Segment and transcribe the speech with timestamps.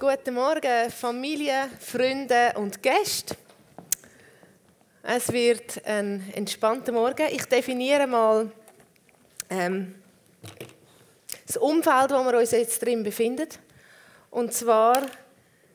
[0.00, 3.34] Guten Morgen, Familie, Freunde und Gäste.
[5.02, 7.26] Es wird ein entspannter Morgen.
[7.32, 8.48] Ich definiere mal
[9.50, 9.96] ähm,
[11.44, 13.48] das Umfeld, wo wir uns jetzt drin befinden.
[14.30, 15.04] Und zwar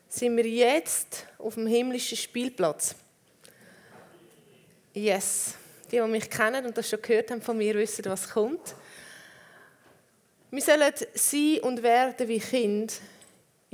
[0.08, 2.94] sind wir jetzt auf dem himmlischen Spielplatz.
[4.94, 5.56] Yes.
[5.92, 8.74] Die, die mich kennen und das schon gehört haben von mir, wissen, was kommt.
[10.50, 13.02] Wir sollen sein und werden wie Kind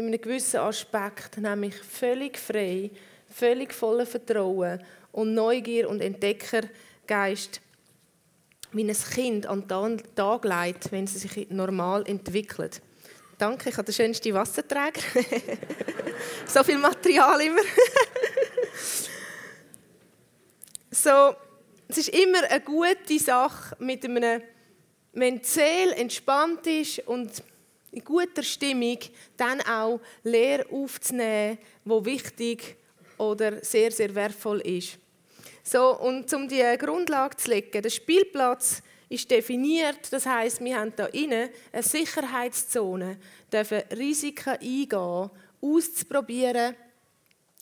[0.01, 2.91] in einem gewissen Aspekt, nämlich völlig frei,
[3.29, 7.61] völlig voller Vertrauen und Neugier und Entdeckergeist,
[8.73, 12.81] wie ein Kind an den Tag legt, wenn es sich normal entwickelt.
[13.37, 15.01] Danke, ich habe den schönsten Wasserträger.
[16.47, 17.63] so viel Material immer.
[20.91, 21.35] so,
[21.89, 24.43] es ist immer eine gute Sache, mit einem,
[25.13, 27.43] wenn die Seele entspannt ist und
[27.93, 28.99] in guter Stimmung
[29.37, 32.77] dann auch Lehre aufzunehmen, wo wichtig
[33.19, 34.99] oder sehr, sehr wertvoll ist.
[35.63, 40.93] So, und um die Grundlage zu legen, der Spielplatz ist definiert, das heißt, wir haben
[40.97, 43.19] da innen eine Sicherheitszone,
[43.53, 46.77] dürfen Risiken eingehen, auszuprobieren.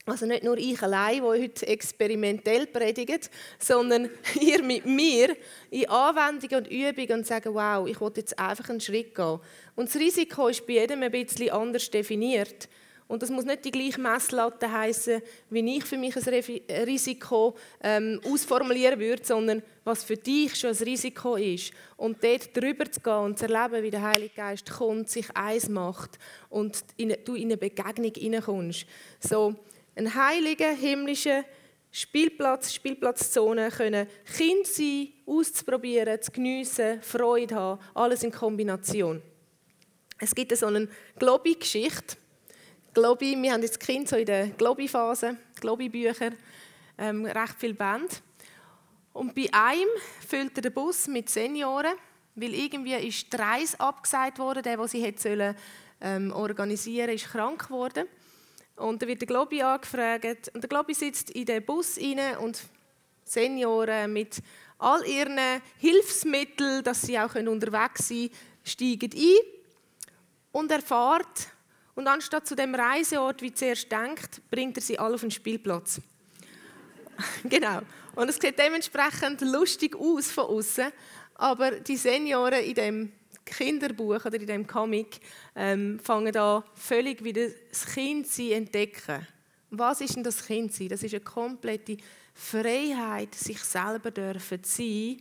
[0.08, 4.08] Also nicht nur ich allein, wo heute experimentell predigt, sondern
[4.40, 5.36] ihr mit mir
[5.70, 9.38] in Anwendung und Übung und sagen, wow, ich will jetzt einfach einen Schritt gehen.
[9.76, 12.68] Und das Risiko ist bei jedem ein bisschen anders definiert.
[13.06, 18.20] Und das muss nicht die gleiche Messlatte heißen, wie ich für mich ein Risiko ähm,
[18.24, 21.72] ausformulieren würde, sondern was für dich schon ein Risiko ist.
[21.96, 25.70] Und dort drüber zu gehen und zu erleben, wie der Heilige Geist kommt, sich eins
[25.70, 26.18] macht
[26.50, 28.84] und in, du in eine Begegnung hineinkommst.
[29.20, 29.54] So
[29.98, 31.44] ein heiliger, himmlischer
[31.90, 39.20] Spielplatz, Spielplatzzone können Kind sein, auszuprobieren, zu geniessen, Freude haben, alles in Kombination.
[40.18, 42.16] Es gibt so eine Globi-Geschichte.
[42.94, 46.30] Globi, wir haben jetzt Kind so in der Globi-Phase, Globi-Bücher,
[46.98, 48.22] ähm, recht viel Band.
[49.12, 49.88] Und bei einem
[50.26, 51.94] füllt er den Bus mit Senioren,
[52.34, 55.56] weil irgendwie ist die Reise abgesagt worden, der, der sie hätte sollen,
[56.00, 58.06] ähm, organisieren ist krank geworden.
[58.78, 60.50] Und dann wird der Globi angefragt.
[60.54, 62.62] Und der Globi sitzt in den Bus rein und
[63.24, 64.38] Senioren mit
[64.78, 65.38] all ihren
[65.78, 68.30] Hilfsmitteln, dass sie auch unterwegs sein können,
[68.64, 69.58] steigen ein
[70.52, 71.48] und er fährt
[71.94, 76.00] und anstatt zu dem Reiseort, wie zuerst denkt, bringt er sie alle auf den Spielplatz.
[77.44, 77.80] genau.
[78.14, 80.92] Und es sieht dementsprechend lustig aus von außen,
[81.34, 83.12] aber die Senioren in dem
[83.50, 85.20] Kinderbuch oder in dem Comic
[85.54, 89.26] ähm, fangen da völlig wieder das Kind zu entdecken.
[89.70, 90.88] Was ist denn das Kind sein?
[90.88, 91.98] Das ist eine komplette
[92.34, 95.20] Freiheit, sich selber dürfen sein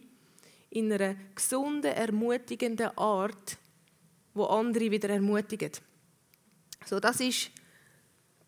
[0.70, 3.58] in einer gesunden, ermutigenden Art,
[4.34, 5.72] wo andere wieder ermutigen.
[6.86, 7.52] So, das ist die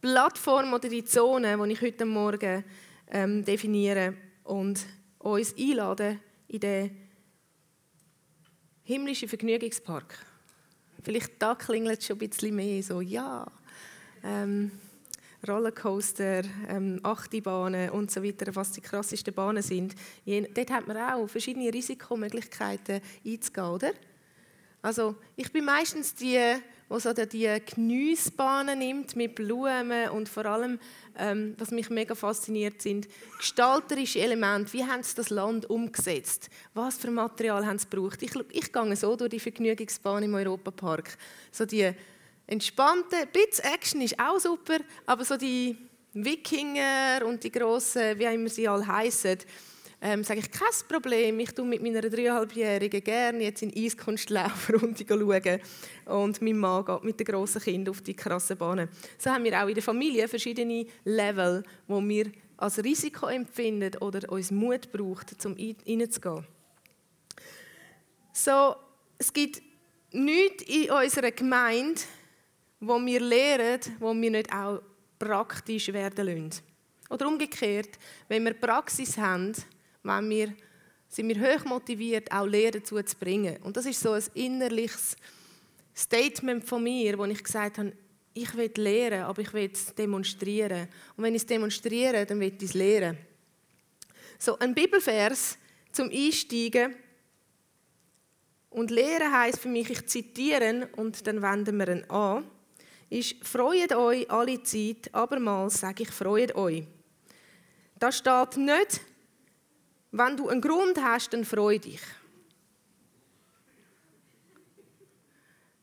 [0.02, 2.64] Plattform oder die Zone, die ich heute Morgen
[3.10, 4.14] ähm, definiere
[4.44, 4.86] und
[5.20, 7.09] uns einlade in den
[8.90, 10.18] himmlischen Vergnügungspark.
[11.04, 13.46] Vielleicht da klingelt es schon ein bisschen mehr so, ja,
[14.24, 14.72] ähm,
[15.48, 19.94] Rollercoaster, ähm, Achtibahnen und so weiter, was die krassesten Bahnen sind.
[20.26, 23.92] Dort hat man auch verschiedene Risikomöglichkeiten einzugehen, oder?
[24.82, 26.40] Also ich bin meistens die,
[26.90, 30.80] die so die Geniessbahnen nimmt mit Blumen und vor allem,
[31.18, 33.08] ähm, was mich mega fasziniert, sind
[33.38, 34.74] gestalterische Elemente.
[34.74, 36.50] Wie haben sie das Land umgesetzt?
[36.74, 38.24] Was für Material haben sie gebraucht?
[38.24, 41.16] Ich, ich gehe so durch die Vergnügungsbahn im Europapark.
[41.52, 41.92] So die
[42.48, 45.78] entspannte, Bits Action ist auch super, aber so die
[46.14, 49.38] Wikinger und die grossen, wie immer sie alle heißen,
[50.02, 55.60] ähm, sage ich, kein Problem, ich tue mit meiner dreieinhalbjährigen gerne jetzt in Eiskunstlaufrunde schauen
[56.06, 58.90] und mein Mann geht mit den grossen Kindern auf die krassen Bahnen.
[59.18, 64.30] So haben wir auch in der Familie verschiedene Level, wo wir als Risiko empfinden oder
[64.32, 66.46] uns Mut braucht, um reinzugehen.
[68.32, 68.76] So,
[69.18, 69.62] es gibt
[70.12, 72.02] nichts in unserer Gemeinde,
[72.80, 74.82] wo wir lernen, wo wir nicht auch
[75.18, 76.64] praktisch werden lassen.
[77.10, 77.98] Oder umgekehrt,
[78.28, 79.54] wenn wir Praxis haben,
[80.04, 80.54] wenn wir,
[81.08, 83.58] sind wir hoch motiviert, auch Lehre dazu zu bringen.
[83.64, 85.16] Und das ist so ein innerliches
[85.96, 87.94] Statement von mir, wo ich gesagt habe,
[88.34, 90.88] ich will lehren, aber ich will es demonstrieren.
[91.18, 93.18] Und wenn ich es demonstriere, dann will ich es lehren.
[94.38, 95.58] So, ein Bibelvers
[95.92, 96.96] zum Einsteigen.
[98.70, 102.46] Und lehren heißt für mich, ich zitiere und dann wenden wir ihn an,
[103.10, 106.84] ist, freut euch alle Zeit, abermals sage ich, freut euch.
[107.98, 109.02] Da steht nicht,
[110.12, 112.02] wenn du einen Grund hast, dann freu dich.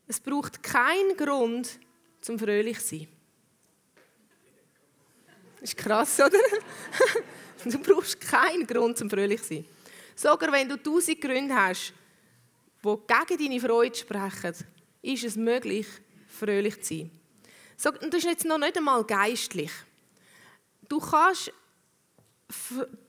[0.07, 1.79] Es braucht keinen Grund
[2.21, 3.07] zum fröhlich zu sein.
[5.61, 6.37] Ist krass, oder?
[7.65, 9.65] Du brauchst keinen Grund zum fröhlich zu sein.
[10.15, 11.91] Sogar wenn du tausend Gründe hast,
[12.83, 14.53] die gegen deine Freude sprechen,
[15.01, 15.87] ist es möglich,
[16.27, 17.11] fröhlich zu sein.
[17.77, 19.71] Das ist jetzt noch nicht einmal geistlich.
[20.87, 21.51] Du kannst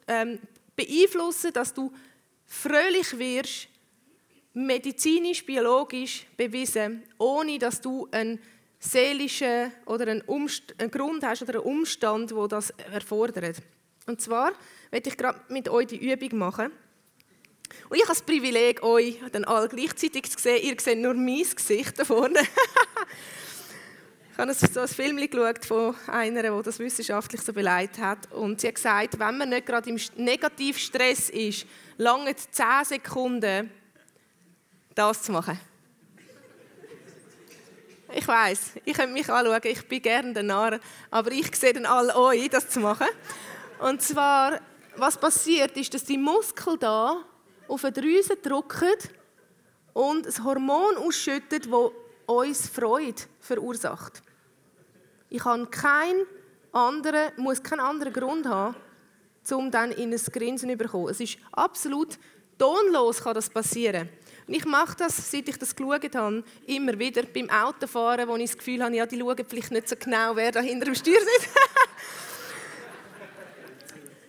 [0.08, 0.40] ähm,
[0.78, 1.92] beeinflussen, dass du
[2.46, 3.68] fröhlich wirst,
[4.54, 8.40] medizinisch, biologisch bewiesen, ohne dass du einen
[8.80, 10.22] seelischen oder einen,
[10.78, 13.56] einen Grund hast oder einen Umstand, wo das erfordert.
[14.06, 14.52] Und zwar
[14.90, 16.72] werde ich gerade mit euch die Übung machen.
[17.90, 20.62] Und ich habe das Privileg, euch dann alle gleichzeitig zu sehen.
[20.62, 22.40] Ihr seht nur mein Gesicht da vorne.
[24.40, 28.32] ich habe so ein Film geschaut von einer, die das wissenschaftlich so beleidigt hat.
[28.32, 33.68] Und sie hat gesagt, wenn man nicht gerade im Negativstress ist, lange 10 Sekunden,
[34.94, 35.58] das zu machen.
[38.14, 40.78] Ich weiß, ich könnte mich anschauen, ich bin gerne der Narr,
[41.10, 43.08] aber ich sehe dann alle euch, das zu machen.
[43.80, 44.60] Und zwar,
[44.94, 47.24] was passiert, ist, dass die Muskeln da
[47.66, 48.94] auf eine Drüse drücken
[49.94, 51.90] und ein Hormon ausschüttet, das
[52.26, 54.22] uns Freude verursacht.
[55.30, 56.26] Ich habe keinen
[56.72, 58.76] anderen, muss keinen anderen Grund haben,
[59.50, 61.08] um dann in ein Grinsen zu bekommen.
[61.08, 62.18] Es ist absolut
[62.58, 64.08] tonlos kann das passieren.
[64.46, 68.50] Und ich mache das, seit ich das geschaut habe, immer wieder beim Autofahren, wo ich
[68.50, 71.20] das Gefühl habe, ja, die schauen vielleicht nicht so genau, wer da hinter dem Steuer
[71.20, 71.50] sitzt.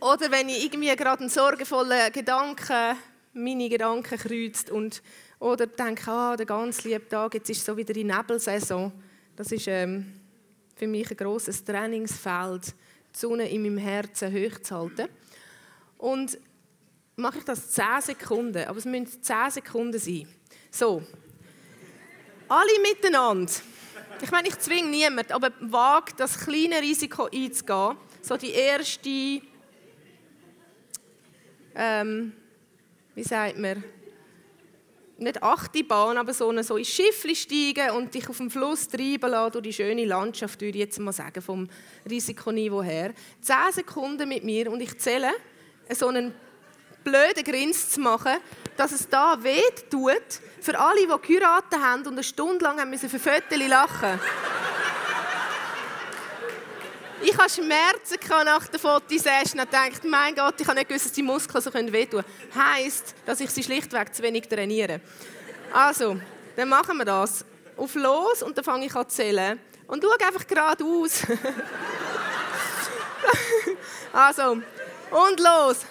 [0.02, 2.98] Oder wenn ich irgendwie gerade einen sorgenvollen Gedanken,
[3.34, 5.02] meine Gedanken kreuzt und
[5.40, 8.92] oder denke, ah, der ganz liebe Tag, jetzt ist so wieder die Nebelsaison.
[9.36, 10.19] Das ist ähm,
[10.80, 12.68] für mich ein grosses Trainingsfeld,
[13.14, 15.10] die Sonne in meinem Herzen hochzuhalten.
[15.98, 16.40] Und
[17.18, 20.26] mache ich das 10 Sekunden, aber es müssen 10 Sekunden sein.
[20.72, 21.04] So,
[22.48, 23.52] alle miteinander.
[24.22, 27.98] Ich meine, ich zwinge niemanden, aber wage das kleine Risiko einzugehen.
[28.22, 29.42] So die erste,
[31.76, 32.32] ähm,
[33.16, 33.84] wie sagt man,
[35.22, 38.88] nicht achte Bahn, aber so, eine, so ins Schiff steigen und dich auf dem Fluss
[38.88, 41.68] treiben lassen durch die schöne Landschaft, würde ich jetzt mal sagen, vom
[42.10, 43.14] Risikoniveau her.
[43.42, 45.32] Zehn Sekunden mit mir und ich zähle
[45.94, 46.34] so einen
[47.04, 48.38] blöden Grins zu machen,
[48.78, 50.16] dass es da weh tut,
[50.62, 54.20] für alle, die geheiratet haben und eine Stunde lang haben müssen für Fotos lachen
[57.22, 61.12] Ich hatte Schmerzen nach der Fotosession und dachte, mein Gott, ich habe nicht gewusst, dass
[61.12, 62.56] die Muskeln so wehtun können.
[62.56, 65.02] Heißt, dass ich sie schlichtweg zu wenig trainiere.
[65.74, 66.18] Also,
[66.56, 67.44] dann machen wir das.
[67.76, 69.60] Auf los und dann fange ich an zu zählen.
[69.88, 71.24] Und schau einfach geradeaus.
[74.14, 75.86] also, und los.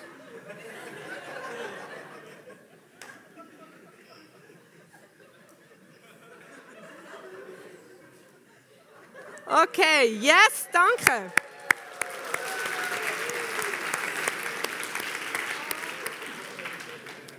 [9.51, 11.33] Okay, yes, danke.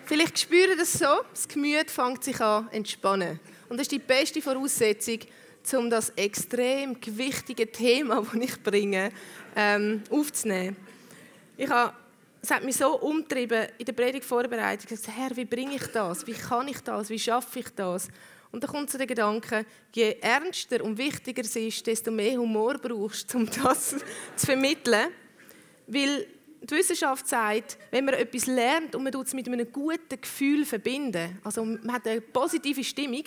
[0.06, 3.40] Vielleicht spüren das so, das Gemüt fängt sich an entspannen.
[3.70, 5.20] Und das ist die beste Voraussetzung,
[5.74, 9.12] um das extrem gewichtige Thema, das ich bringe,
[9.56, 10.78] ähm, aufzunehmen.
[11.58, 11.94] Ich habe,
[12.42, 14.88] es hat mich so umtrieben in der Predigtvorbereitung.
[14.90, 16.26] Gesagt, Herr, wie bringe ich das?
[16.26, 17.08] Wie kann ich das?
[17.12, 18.08] Wie schaffe ich das?
[18.52, 22.80] Und dann kommt zu der Gedanke, je ernster und wichtiger es ist, desto mehr Humor
[22.80, 23.96] brauchst du, um das
[24.36, 25.10] zu vermitteln.
[25.86, 26.26] Weil
[26.62, 31.40] die Wissenschaft sagt, wenn man etwas lernt und man es mit einem guten Gefühl verbinden,
[31.44, 33.24] also man hat eine positive Stimmung,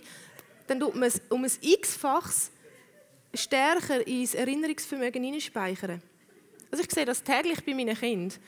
[0.66, 2.50] dann tut man es um ein x-faches
[3.34, 6.02] stärker ins Erinnerungsvermögen hineinspeichern.
[6.70, 8.38] Also ich sehe das täglich bei meinen Kindern.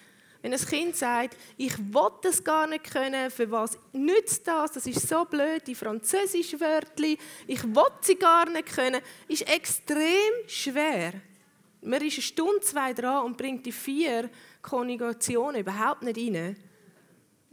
[0.45, 4.73] Wenn ein Kind sagt, ich will das gar nicht können, für was nützt das?
[4.73, 7.03] Das ist so blöd, die französische Wörter,
[7.47, 11.15] ich will sie gar nicht können, ist extrem schwer.
[11.81, 14.29] Man ist eine Stunde, zwei dran und bringt die vier
[14.61, 16.57] Konjugationen überhaupt nicht rein.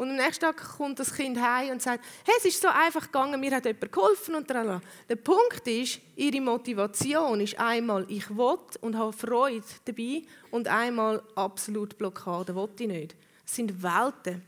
[0.02, 3.04] Und am nächsten Tag kommt das Kind heim und sagt, hey, es ist so einfach
[3.04, 4.82] gegangen, mir hat jemand geholfen und tralala.
[5.08, 11.22] Der Punkt ist, ihre Motivation ist einmal, ich will und habe Freude dabei und einmal
[11.36, 13.16] absolut Blockade, will ich nicht.
[13.46, 14.42] Es sind Welten.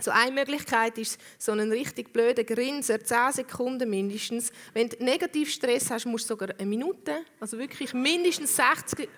[0.00, 4.50] So eine Möglichkeit ist so einen richtig blöden Grinser, 10 Sekunden mindestens.
[4.74, 9.08] Wenn du Negativstress hast, musst du sogar eine Minute, also wirklich mindestens 60.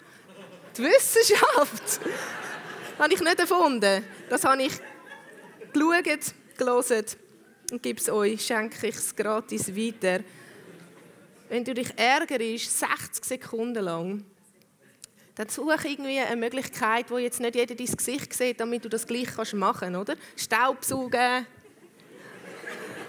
[0.77, 2.01] Die Wissenschaft
[2.99, 4.05] habe ich nicht erfunden.
[4.29, 4.73] Das habe ich
[5.73, 7.05] geschaut, gelesen
[7.71, 10.23] und gebe es euch, schenke ich es gratis weiter.
[11.49, 14.25] Wenn du dich ärgerst, 60 Sekunden lang,
[15.35, 19.07] dann suche irgendwie eine Möglichkeit, wo jetzt nicht jeder dein Gesicht sieht, damit du das
[19.07, 20.15] gleich kannst machen oder?
[20.37, 21.47] Staubsaugen.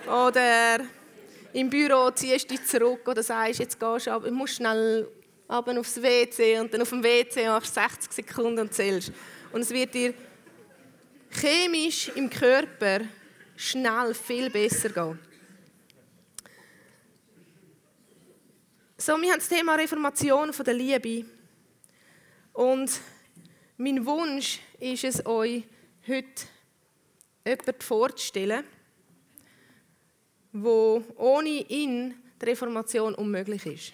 [0.08, 0.80] Oder
[1.54, 5.08] im Büro ziehst du dich zurück oder sagst, jetzt gehst du, du musst schnell
[5.48, 9.12] aber aufs WC und dann auf dem WC machst du 60 Sekunden und zählst.
[9.52, 10.14] Und es wird dir
[11.34, 13.02] chemisch im Körper
[13.56, 15.20] schnell viel besser gehen.
[18.98, 21.26] So, wir haben das Thema Reformation von der Liebe.
[22.54, 23.02] Und
[23.78, 25.64] mein Wunsch ist es, euch
[26.08, 26.44] heute
[27.46, 28.64] jemanden vorzustellen,
[30.54, 33.94] wo ohne ihn die Reformation unmöglich ist.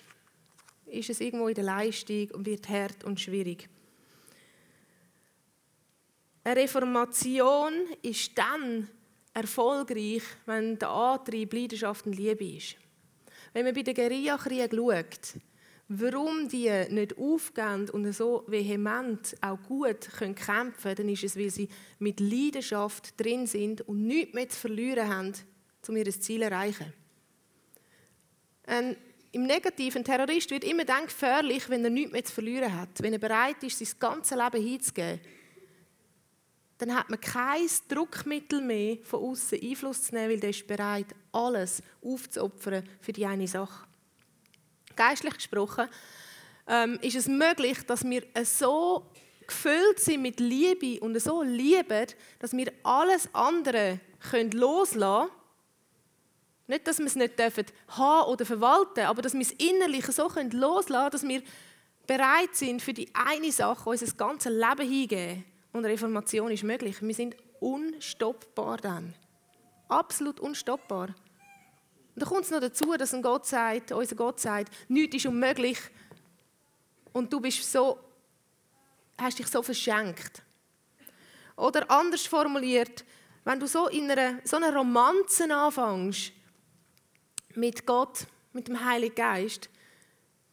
[0.86, 3.70] Ist es irgendwo in der Leistung und wird hart und schwierig.
[6.44, 8.90] Eine Reformation ist dann
[9.34, 12.76] erfolgreich, wenn der Antrieb Leidenschaft und Liebe ist.
[13.54, 15.42] Wenn man bei den Guerillakriegen schaut,
[15.90, 21.50] warum die nicht aufgehen und so vehement auch gut kämpfen können, dann ist es, weil
[21.50, 21.68] sie
[21.98, 25.34] mit Leidenschaft drin sind und nichts mehr zu verlieren haben,
[25.88, 26.94] um ihr Ziel zu erreichen.
[28.68, 28.96] Ein,
[29.32, 33.02] Im Negativen, ein Terrorist wird immer dann gefährlich, wenn er nichts mehr zu verlieren hat,
[33.02, 35.20] wenn er bereit ist, sein ganzes Leben hinzugeben.
[36.80, 41.08] Dann hat man kein Druckmittel mehr, von außen Einfluss zu nehmen, weil er ist bereit,
[41.32, 43.90] alles aufzuopfern für die eine Sache
[45.00, 45.88] geistlich gesprochen,
[46.68, 49.06] ähm, ist es möglich, dass wir so
[49.48, 52.08] gefüllt sind mit Liebe und so lieben,
[52.38, 55.40] dass wir alles andere können loslassen können.
[56.68, 60.28] Nicht, dass wir es nicht dürfen haben oder verwalten, aber dass wir es innerlich so
[60.28, 61.42] können loslassen können, dass wir
[62.06, 65.46] bereit sind für die eine Sache, unser ganzes Leben hingeben.
[65.72, 67.02] Und Reformation ist möglich.
[67.02, 69.14] Wir sind unstoppbar dann.
[69.88, 71.08] Absolut unstoppbar.
[71.08, 75.26] Und dann kommt es noch dazu, dass ein Gott sagt, unser Gott sagt, nichts ist
[75.26, 75.78] unmöglich
[77.14, 78.00] und du bist so,
[79.18, 80.44] hast dich so verschenkt.
[81.56, 83.06] Oder anders formuliert,
[83.44, 86.34] wenn du so in einer, so einer Romanze anfängst
[87.56, 89.70] mit Gott, mit dem Heiligen Geist,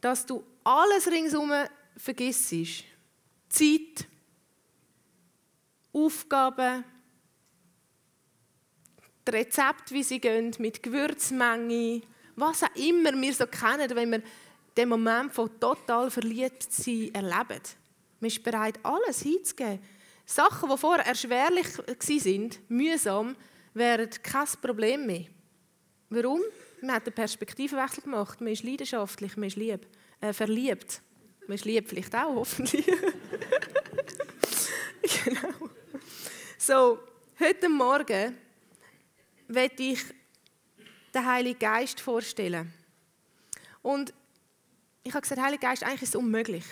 [0.00, 1.52] dass du alles ringsum
[1.96, 2.84] vergisst.
[3.48, 4.08] Zeit,
[5.96, 6.84] Aufgaben,
[9.26, 12.02] die Rezepte, wie sie gehen, mit Gewürzmenge,
[12.36, 14.22] was auch immer wir so kennen, wenn wir
[14.76, 17.62] den Moment von total verliebt sein erleben.
[18.20, 19.80] Man ist bereit, alles hinzugeben.
[20.26, 23.36] Sachen, die vorher erschwerlich waren, mühsam,
[23.72, 25.24] wären kein Problem mehr.
[26.10, 26.42] Warum?
[26.82, 28.40] Man hat einen Perspektivenwechsel gemacht.
[28.40, 29.86] Man ist leidenschaftlich, man ist lieb,
[30.20, 31.00] äh, verliebt.
[31.46, 32.86] Man ist lieb vielleicht auch, hoffentlich.
[35.24, 35.70] genau.
[36.66, 36.98] So,
[37.38, 38.36] heute Morgen
[39.46, 40.00] werde ich
[41.14, 42.74] den Heiligen Geist vorstellen.
[43.82, 44.12] Und
[45.04, 46.64] ich habe gesagt, Heiliger Geist, eigentlich ist es unmöglich.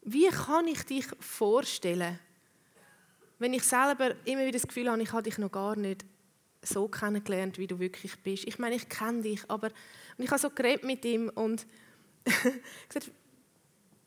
[0.00, 2.18] Wie kann ich dich vorstellen,
[3.38, 6.06] wenn ich selber immer wieder das Gefühl habe, ich habe dich noch gar nicht
[6.62, 8.44] so kennengelernt, wie du wirklich bist.
[8.44, 9.66] Ich meine, ich kenne dich, aber
[10.16, 11.66] und ich habe so geredet mit ihm und
[12.24, 13.10] gesagt,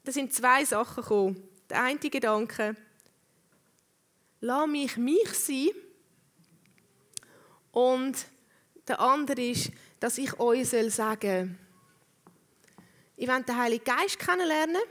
[0.05, 1.43] da sind zwei Sachen gekommen.
[1.69, 2.75] Der eine Gedanke,
[4.41, 5.69] lass mich mich sein
[7.71, 8.25] und
[8.87, 11.49] der andere ist, dass ich euch sagen soll,
[13.17, 14.81] ihr wollt den Heiligen Geist kennenlernen,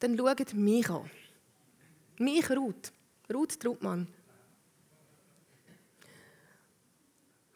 [0.00, 1.10] dann schaut mich an.
[2.18, 2.92] Mich, Ruth.
[3.32, 4.08] Ruth Truppmann.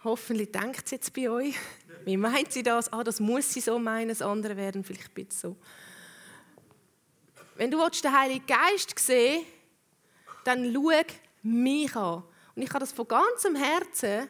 [0.05, 1.55] Hoffentlich denkt sie jetzt bei euch.
[2.05, 2.93] Wie meint sie das?
[2.93, 5.57] Ah, das muss sie so meinen, das andere werden vielleicht ein bisschen so.
[7.57, 9.45] Wenn du den Heiligen Geist sehen
[10.45, 10.91] dann schau
[11.43, 12.23] mich an.
[12.55, 14.29] Und ich kann das von ganzem Herzen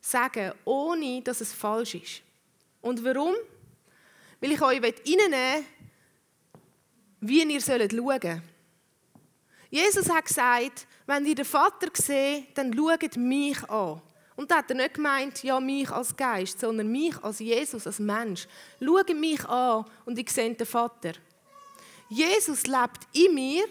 [0.00, 2.22] sagen, ohne dass es falsch ist.
[2.80, 3.34] Und warum?
[4.40, 5.64] Weil ich euch reinnehmen will,
[7.20, 8.42] wie ihr schauen sollt.
[9.70, 14.00] Jesus hat gesagt, wenn ihr den Vater seht, dann schaut mich an.
[14.36, 17.98] Und da hat er nicht gemeint, ja, mich als Geist, sondern mich als Jesus, als
[17.98, 18.48] Mensch.
[18.82, 21.12] Schaut mich an und ich sehe den Vater.
[22.08, 23.64] Jesus lebt in mir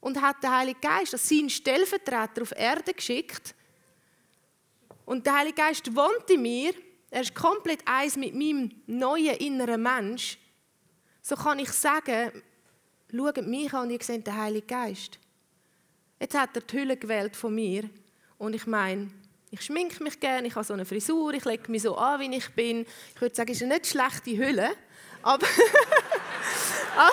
[0.00, 3.54] und hat den Heiligen Geist als seinen Stellvertreter auf Erde geschickt.
[5.04, 6.72] Und der Heilige Geist wohnt in mir.
[7.10, 10.38] Er ist komplett eins mit meinem neuen inneren Mensch.
[11.22, 12.30] So kann ich sagen,
[13.10, 15.18] schaut mich an und ihr seht den Heiligen Geist.
[16.18, 17.90] Jetzt hat er die Hülle gewählt von mir.
[18.38, 19.10] Und ich meine,
[19.50, 22.36] ich schminke mich gerne, ich habe so eine Frisur, ich lege mich so an, wie
[22.36, 22.86] ich bin.
[23.14, 24.70] Ich würde sagen, es ist eine nicht schlechte Hülle.
[25.22, 25.46] Aber.
[26.96, 27.12] Ah,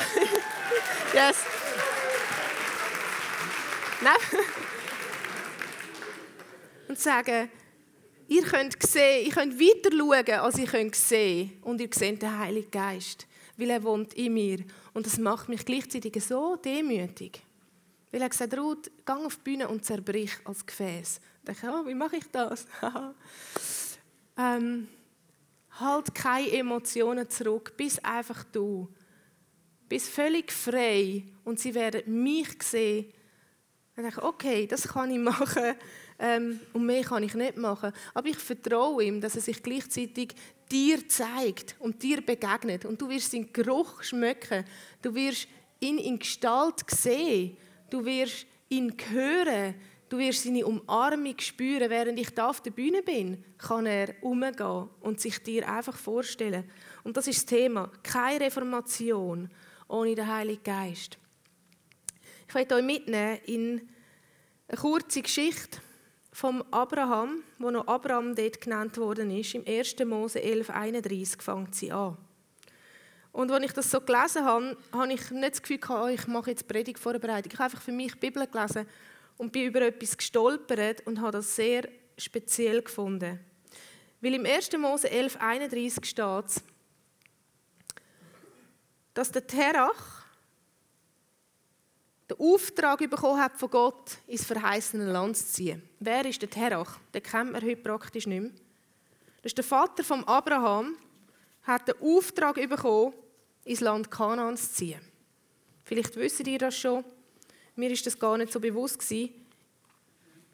[1.13, 1.38] yes.
[6.88, 7.50] Und sagen,
[8.27, 11.60] ihr könnt sehen, ihr könnt weiter schauen, als ihr könnt sehen.
[11.63, 13.27] Und ihr seht den Heiligen Geist,
[13.58, 14.60] weil er wohnt in mir.
[14.94, 17.42] Und das macht mich gleichzeitig so demütig.
[18.12, 21.20] Weil er gesagt Ruth, geh auf die Bühne und zerbrich als Gefäß.
[21.42, 22.66] Ich dachte, oh, wie mache ich das?
[24.38, 24.88] ähm,
[25.80, 28.88] Halt keine Emotionen zurück, bis einfach du.
[29.88, 33.13] Bist völlig frei und sie werden mich sehen.
[33.98, 35.74] Dann denke ich, okay, das kann ich machen
[36.20, 37.92] ähm, und mehr kann ich nicht machen.
[38.13, 40.36] Aber ich vertraue ihm, dass er sich gleichzeitig
[40.72, 42.86] dir zeigt und dir begegnet.
[42.86, 44.66] Und du wirst seinen Geruch schmecken.
[45.01, 45.48] Du wirst
[45.80, 47.58] ihn in Gestalt sehen.
[47.89, 49.74] Du wirst ihn hören.
[50.10, 54.89] Du wirst seine Umarmung spüren, während ich da auf der Bühne bin, kann er umgehen
[55.01, 56.70] und sich dir einfach vorstellen.
[57.04, 57.92] Und das ist das Thema.
[58.04, 59.50] Keine Reformation
[59.88, 61.18] ohne den Heiligen Geist.
[62.48, 63.89] Ich möchte euch mitnehmen in
[64.70, 65.80] eine kurze Geschichte
[66.32, 69.54] vom Abraham, wo noch Abraham dort genannt worden ist.
[69.54, 69.98] Im 1.
[70.06, 72.18] Mose 11,31 fängt sie an.
[73.34, 76.25] Und als ich das so gelesen habe, habe ich nicht das Gefühl gehabt, oh, ich
[76.27, 77.51] mache jetzt Predigtvorbereitung.
[77.51, 78.88] Ich habe einfach für mich die Bibel gelesen
[79.36, 83.42] und bin über etwas gestolpert und habe das sehr speziell gefunden.
[84.22, 84.72] Weil im 1.
[84.77, 86.63] Mose 11,31 steht,
[89.13, 90.16] dass der Terach
[92.29, 95.81] den Auftrag bekommen hat von Gott, ins verheißene Land zu ziehen.
[96.00, 97.00] Wer ist der Terach?
[97.13, 98.51] Den kennt man heute praktisch nicht mehr.
[99.41, 100.98] Das ist der Vater von Abraham,
[101.63, 103.13] hat den Auftrag bekommen,
[103.63, 105.01] ins Land Kanaan zu ziehen.
[105.84, 107.03] Vielleicht wisst ihr das schon.
[107.75, 109.29] Mir ist das gar nicht so bewusst gewesen,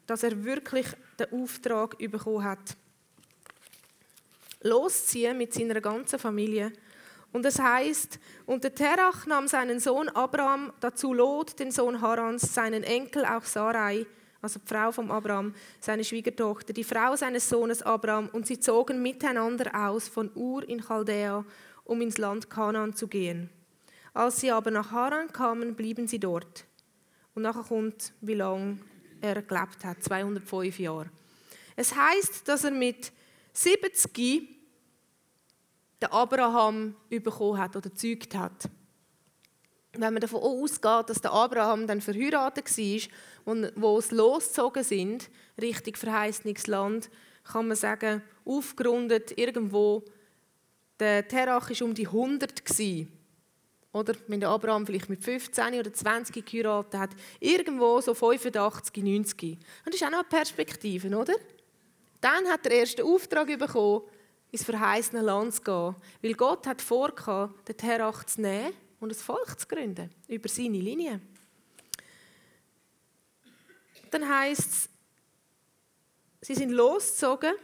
[0.06, 0.86] dass er wirklich
[1.18, 2.76] den Auftrag bekommen hat,
[4.60, 6.72] losziehen mit seiner ganzen Familie.
[7.34, 12.54] Und es heißt, und der Terach nahm seinen Sohn Abraham, dazu Lot, den Sohn Harans,
[12.54, 14.06] seinen Enkel auch Sarai,
[14.40, 19.02] also die Frau von Abraham, seine Schwiegertochter, die Frau seines Sohnes Abraham, und sie zogen
[19.02, 21.44] miteinander aus von Ur in Chaldea,
[21.82, 23.50] um ins Land Kanaan zu gehen.
[24.12, 26.64] Als sie aber nach Haran kamen, blieben sie dort.
[27.34, 28.78] Und nachher kommt, wie lange
[29.20, 31.10] er gelebt hat, 205 Jahre.
[31.74, 33.10] Es heißt, dass er mit
[33.54, 34.53] 70
[36.02, 38.68] den Abraham bekommen hat oder zeugt hat.
[39.92, 45.94] Wenn man davon ausgeht, dass der Abraham dann verheiratet war, wo es losgezogen sind, Richtung
[45.94, 47.10] verheißenes Land,
[47.44, 50.04] kann man sagen, aufgerundet irgendwo,
[50.98, 53.12] der Terach war um die 100 gewesen.
[53.92, 59.52] Oder wenn der Abraham vielleicht mit 15 oder 20 geheiratet hat, irgendwo so 85, 90.
[59.52, 61.34] Und das ist auch noch eine Perspektive, oder?
[62.20, 64.02] Dann hat er den Auftrag bekommen,
[64.54, 65.96] ins verheißene Land zu gehen.
[66.22, 70.78] Weil Gott hat vorgehabt, den Terach zu nehmen und ein Volk zu gründen, über seine
[70.78, 71.20] Linie.
[74.12, 74.88] Dann heißt es,
[76.40, 77.54] sie sind losgezogen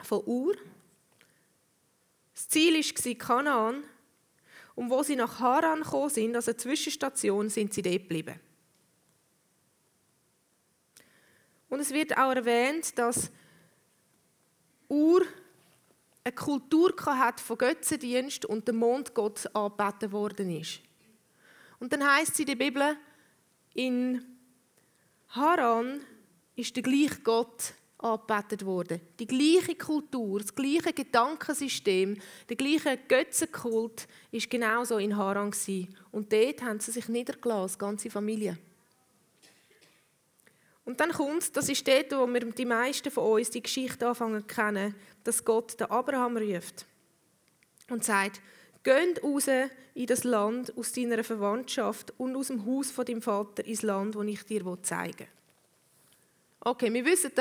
[0.00, 0.56] von Ur.
[2.34, 3.84] Das Ziel war Kanaan.
[4.74, 8.40] Und wo sie nach Haran gekommen sind, also Zwischenstation, sind sie dort geblieben.
[11.68, 13.30] Und es wird auch erwähnt, dass
[14.88, 15.26] Ur
[16.24, 20.80] eine Kultur hat von Götzendienst und der Mondgott angebeten worden ist.
[21.80, 22.96] Und dann heißt es in der Bibel,
[23.74, 24.24] in
[25.28, 26.00] Haran
[26.56, 29.00] ist der gleiche Gott angebetet worden.
[29.18, 32.16] Die gleiche Kultur, das gleiche Gedankensystem,
[32.48, 35.52] der gleiche Götzenkult ist genauso in Haran.
[36.10, 38.58] Und dort haben sie sich niedergelassen, die ganze Familie.
[40.88, 44.40] Und dann kommt, das ist dort, wo wir die meisten von uns die Geschichte anfangen
[44.40, 46.86] zu kennen, dass Gott den Abraham ruft
[47.90, 48.40] und sagt,
[48.82, 49.48] Geht raus
[49.92, 54.14] in das Land aus deiner Verwandtschaft und aus dem Haus von deinem Vater ins Land,
[54.14, 55.26] das ich dir zeigen will.
[56.60, 57.32] Okay, wir wissen,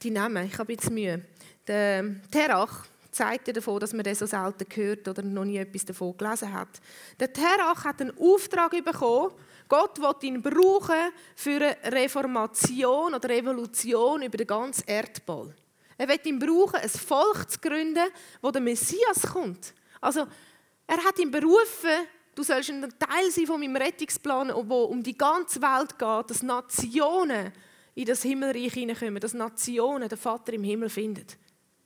[0.00, 1.20] die Namen, ich habe jetzt Mühe.
[1.66, 5.84] Der Terach zeigt ja davon, dass man das so selten gehört oder noch nie etwas
[5.84, 6.80] davon gelesen hat.
[7.18, 9.32] Der Terach hat einen Auftrag bekommen.
[9.68, 15.54] Gott will ihn brauchen für eine Reformation oder Revolution über den ganzen Erdball.
[15.96, 18.06] Er wird ihn brauchen, ein Volk zu gründen,
[18.42, 19.74] wo der Messias kommt.
[20.00, 20.26] Also,
[20.86, 25.16] er hat ihn berufen, du sollst ein Teil sein von meinem Rettungsplan, wo um die
[25.16, 27.52] ganze Welt geht, dass Nationen
[27.94, 31.26] in das Himmelreich hineinkommen, dass Nationen den Vater im Himmel finden.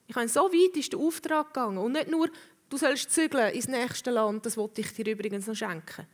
[0.06, 1.78] Ich meine, so weit ist der Auftrag gegangen.
[1.78, 2.30] Und nicht nur,
[2.70, 6.06] du sollst zügeln ins nächste Land, das wollte ich dir übrigens noch schenken.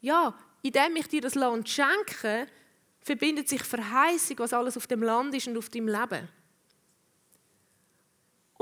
[0.00, 2.46] Ja, indem ich dir das Land schenke,
[3.00, 6.28] verbindet sich Verheißung, was alles auf dem Land ist und auf deinem Leben.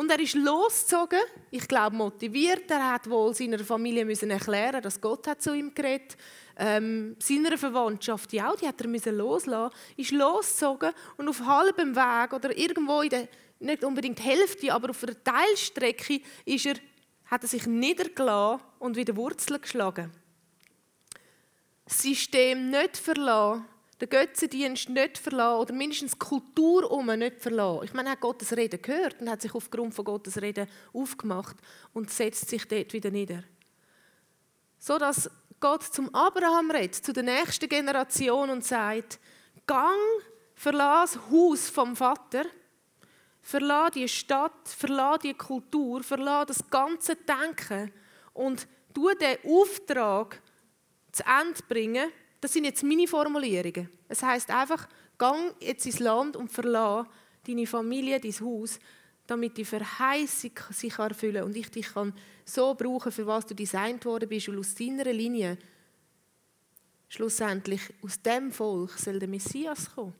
[0.00, 2.70] Und er ist losgezogen, ich glaube motiviert.
[2.70, 6.16] Er hat wohl seiner Familie müssen erklären, dass Gott hat zu ihm geredet.
[6.56, 9.76] Ähm, seiner Verwandtschaft ja die hat er müssen loslassen.
[9.98, 15.02] Ist losgezogen und auf halbem Weg oder irgendwo in der nicht unbedingt Hälfte, aber auf
[15.02, 16.76] einer Teilstrecke ist er,
[17.26, 20.10] hat er sich niedergelassen und wieder Wurzeln geschlagen.
[21.92, 23.66] System nicht verlassen,
[24.00, 27.84] den Götzendienst nicht verlassen oder mindestens die Kultur um nicht verlassen.
[27.84, 31.56] Ich meine, er hat Gottes Reden gehört und hat sich aufgrund von Gottes Reden aufgemacht
[31.92, 33.44] und setzt sich dort wieder nieder.
[34.78, 39.18] So dass Gott zum Abraham redet, zu der nächsten Generation und sagt,
[39.66, 40.00] gang,
[40.54, 42.46] verlass Haus vom Vater,
[43.42, 47.92] verlass die Stadt, verlass die Kultur, verlass das ganze Denken
[48.32, 50.40] und tu den Auftrag
[51.12, 53.90] zu Ende bringen, das sind jetzt meine Formulierungen.
[54.08, 57.06] Es heißt einfach, gang jetzt ins Land und verlass
[57.46, 58.78] deine Familie, dein Haus,
[59.26, 62.12] damit die Verheißung sich erfüllen und ich dich kann
[62.44, 65.58] so brauchen, für was du designt worden bist und aus deiner Linie
[67.08, 70.14] schlussendlich aus dem Volk soll der Messias kommen.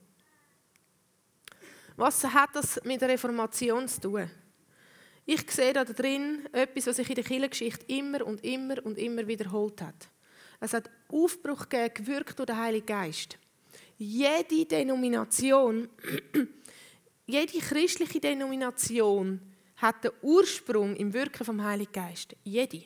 [1.95, 4.29] Was hat das mit der Reformation zu tun?
[5.25, 9.25] Ich sehe da drin etwas, was sich in der Kirchengeschichte immer und immer und immer
[9.27, 10.09] wiederholt hat.
[10.61, 13.37] Es hat Aufbruch gegeben, gewirkt durch den Heiligen Geist.
[13.97, 15.89] Jede Denomination,
[17.25, 19.41] jede christliche Denomination
[19.77, 22.35] hat den Ursprung im Wirken vom Heiligen Geist.
[22.43, 22.83] Jede.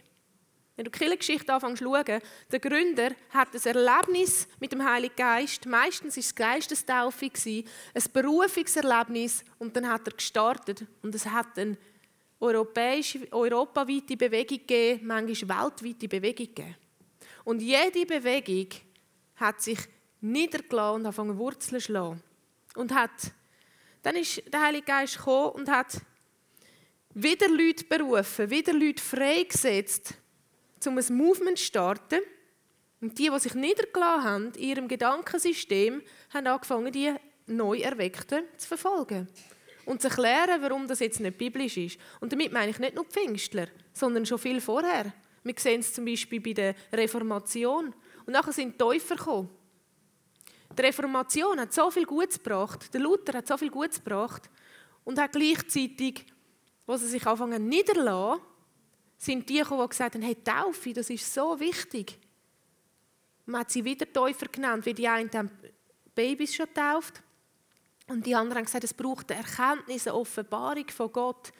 [0.77, 5.15] Wenn du die Kirchengeschichte anfängst zu schauen, der Gründer hat ein Erlebnis mit dem Heiligen
[5.15, 5.65] Geist.
[5.65, 11.77] Meistens war es Geistestaufe, ein Berufungserlebnis und dann hat er gestartet und es hat eine
[12.39, 16.75] europäische, europaweite Bewegung gegeben, manchmal weltweite Bewegung gegeben.
[17.45, 18.67] Und jede Bewegung
[19.35, 19.79] hat sich
[20.19, 22.21] niedergelassen und angefangen Wurzeln zu schlagen.
[22.75, 23.31] Und hat,
[24.01, 26.01] dann ist der Heilige Geist gekommen und hat
[27.13, 30.15] wieder Leute berufen, wieder Leute freigesetzt,
[30.85, 32.19] um ein Movement zu starten.
[32.99, 36.01] Und die, die sich niedergelassen haben in ihrem Gedankensystem,
[36.33, 37.13] haben angefangen, die
[37.45, 39.27] neu Erweckten zu verfolgen.
[39.85, 41.99] Und zu erklären, warum das jetzt nicht biblisch ist.
[42.19, 45.13] Und damit meine ich nicht nur die Pfingstler, sondern schon viel vorher.
[45.45, 47.93] Wir sehen es zum Beispiel bei der Reformation.
[48.25, 49.49] Und nachher sind die Täufer gekommen.
[50.75, 52.91] Die Reformation hat so viel Gutes gebracht.
[52.91, 54.49] Der Luther hat so viel Gutes gebracht.
[55.03, 56.25] Und hat gleichzeitig,
[56.87, 58.41] wo sie sich anfangen niederlassen,
[59.17, 62.17] sind die gekommen, die gesagt haben, hey, Taufe, das ist so wichtig.
[63.45, 65.51] Man hat sie wieder Täufer genannt, wie die einen haben
[66.15, 67.21] Babys schon getauft.
[68.07, 71.53] Und die anderen haben gesagt, es braucht eine Erkenntnis, eine Offenbarung von Gott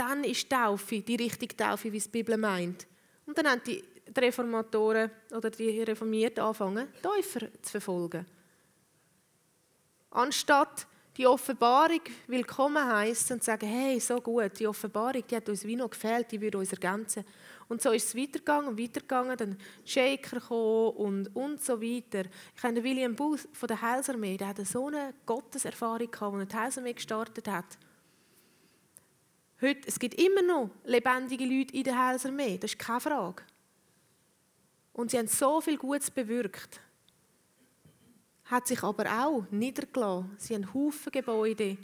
[0.00, 2.86] dann ist Taufe die richtige Taufe, wie es die Bibel meint.
[3.26, 3.84] Und dann haben die
[4.16, 8.24] Reformatoren oder die Reformierten angefangen, Täufer zu verfolgen.
[10.10, 10.86] Anstatt
[11.16, 15.76] die Offenbarung willkommen heißen und sagen, hey, so gut, die Offenbarung, die hat uns wie
[15.76, 17.24] noch gefehlt, die würde uns ergänzen.
[17.68, 22.22] Und so ist es weitergegangen und weitergegangen, dann Shaker gekommen und, und so weiter.
[22.56, 26.46] Ich habe William Booth von der Heilsarmee, der hatte so eine Gotteserfahrung gehabt, als er
[26.46, 27.78] die Heilsarmee gestartet hat.
[29.62, 33.42] Heute, es gibt immer noch lebendige Leute in der Heilsarmee, das ist keine Frage.
[34.94, 36.80] Und sie haben so viel Gutes bewirkt.
[38.44, 40.34] Hat sich aber auch niedergelassen.
[40.38, 41.76] Sie haben Haufen Gebäude.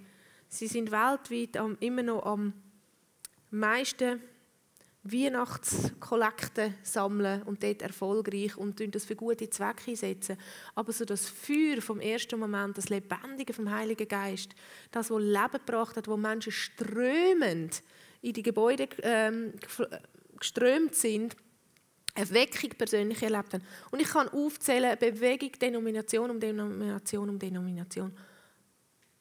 [0.48, 2.54] Sie sind weltweit immer noch am
[3.50, 4.20] meisten
[5.12, 10.36] Weihnachtskollekten sammeln und dort erfolgreich und das für gute Zwecke einsetzen.
[10.74, 14.54] Aber so das Feuer vom ersten Moment, das Lebendige vom Heiligen Geist,
[14.90, 17.82] das, was Leben gebracht hat, wo Menschen strömend
[18.22, 19.52] in die Gebäude ähm,
[20.38, 21.36] geströmt sind,
[22.14, 23.64] eine Weckung persönlich erlebt haben.
[23.90, 28.16] Und ich kann aufzählen, Bewegung, Denomination um Denomination um Denomination.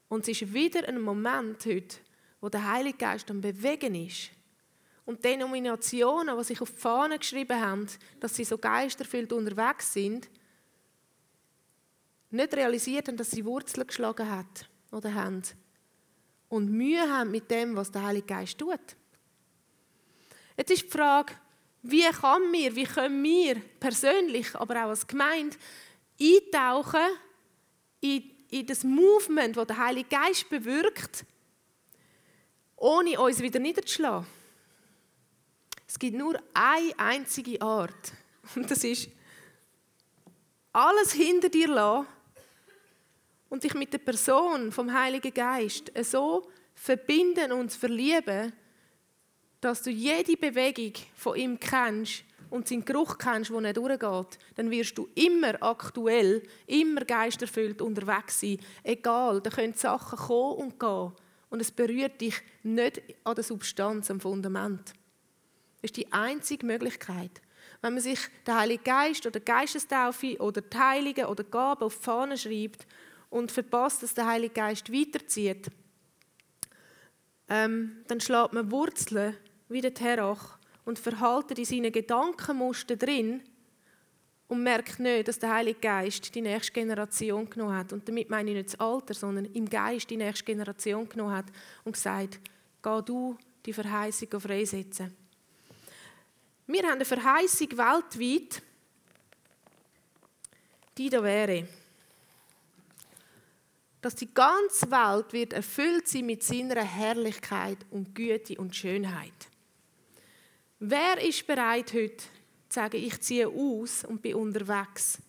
[0.07, 1.97] Und es ist wieder ein Moment heute,
[2.39, 4.34] wo der Heilige Geist am Bewegen ist
[5.05, 7.87] und Denominationen, die sich auf die Fahnen geschrieben haben,
[8.19, 10.29] dass sie so geisterfüllt unterwegs sind,
[12.31, 15.43] nicht realisiert haben, dass sie Wurzeln geschlagen hat oder haben
[16.49, 18.79] und Mühe haben mit dem, was der Heilige Geist tut.
[20.57, 21.33] Jetzt ist die Frage,
[21.83, 25.55] wie kann wir, wie können wir persönlich, aber auch als Gemeinde
[26.19, 27.05] eintauchen
[27.99, 31.25] in, in das Movement, das der Heilige Geist bewirkt,
[32.75, 34.25] ohne uns wieder niederzuschlagen.
[35.95, 38.11] Es gibt nur eine einzige Art.
[38.55, 39.07] Und das ist,
[40.73, 42.05] alles hinter dir lassen
[43.47, 48.51] und dich mit der Person vom Heiligen Geist so verbinden und verlieben,
[49.61, 54.69] dass du jede Bewegung von ihm kennst und seinen Geruch kennst, wo er durchgeht, dann
[54.69, 58.59] wirst du immer aktuell, immer geisterfüllt unterwegs sein.
[58.83, 61.13] Egal, da können Sachen kommen und gehen.
[61.49, 64.93] Und es berührt dich nicht an der Substanz, am Fundament
[65.85, 67.41] ist die einzige Möglichkeit.
[67.81, 72.03] Wenn man sich den Heiligen Geist oder Geistestaufe oder die Heiligen oder Gaben auf die
[72.03, 72.85] Fahne schreibt
[73.29, 75.67] und verpasst, dass der Heilige Geist weiterzieht,
[77.47, 79.35] ähm, dann schlägt man Wurzeln
[79.69, 83.41] wie der Terach und verhaltet in seinen Gedankenmuster drin
[84.47, 87.93] und merkt nicht, dass der Heilige Geist die nächste Generation genommen hat.
[87.93, 91.45] Und damit meine ich nicht das Alter, sondern im Geist die nächste Generation genommen hat
[91.83, 92.39] und gesagt,
[92.83, 95.24] geh du die Verheißung freisetzen.
[96.67, 98.61] Wir haben eine Verheißung weltweit,
[100.97, 101.67] die da wäre,
[104.01, 109.33] dass die ganze Welt wird erfüllt sein mit seiner Herrlichkeit und Güte und Schönheit.
[110.79, 112.25] Wer ist bereit heute zu
[112.69, 115.19] sagen, ich ziehe aus und bin unterwegs,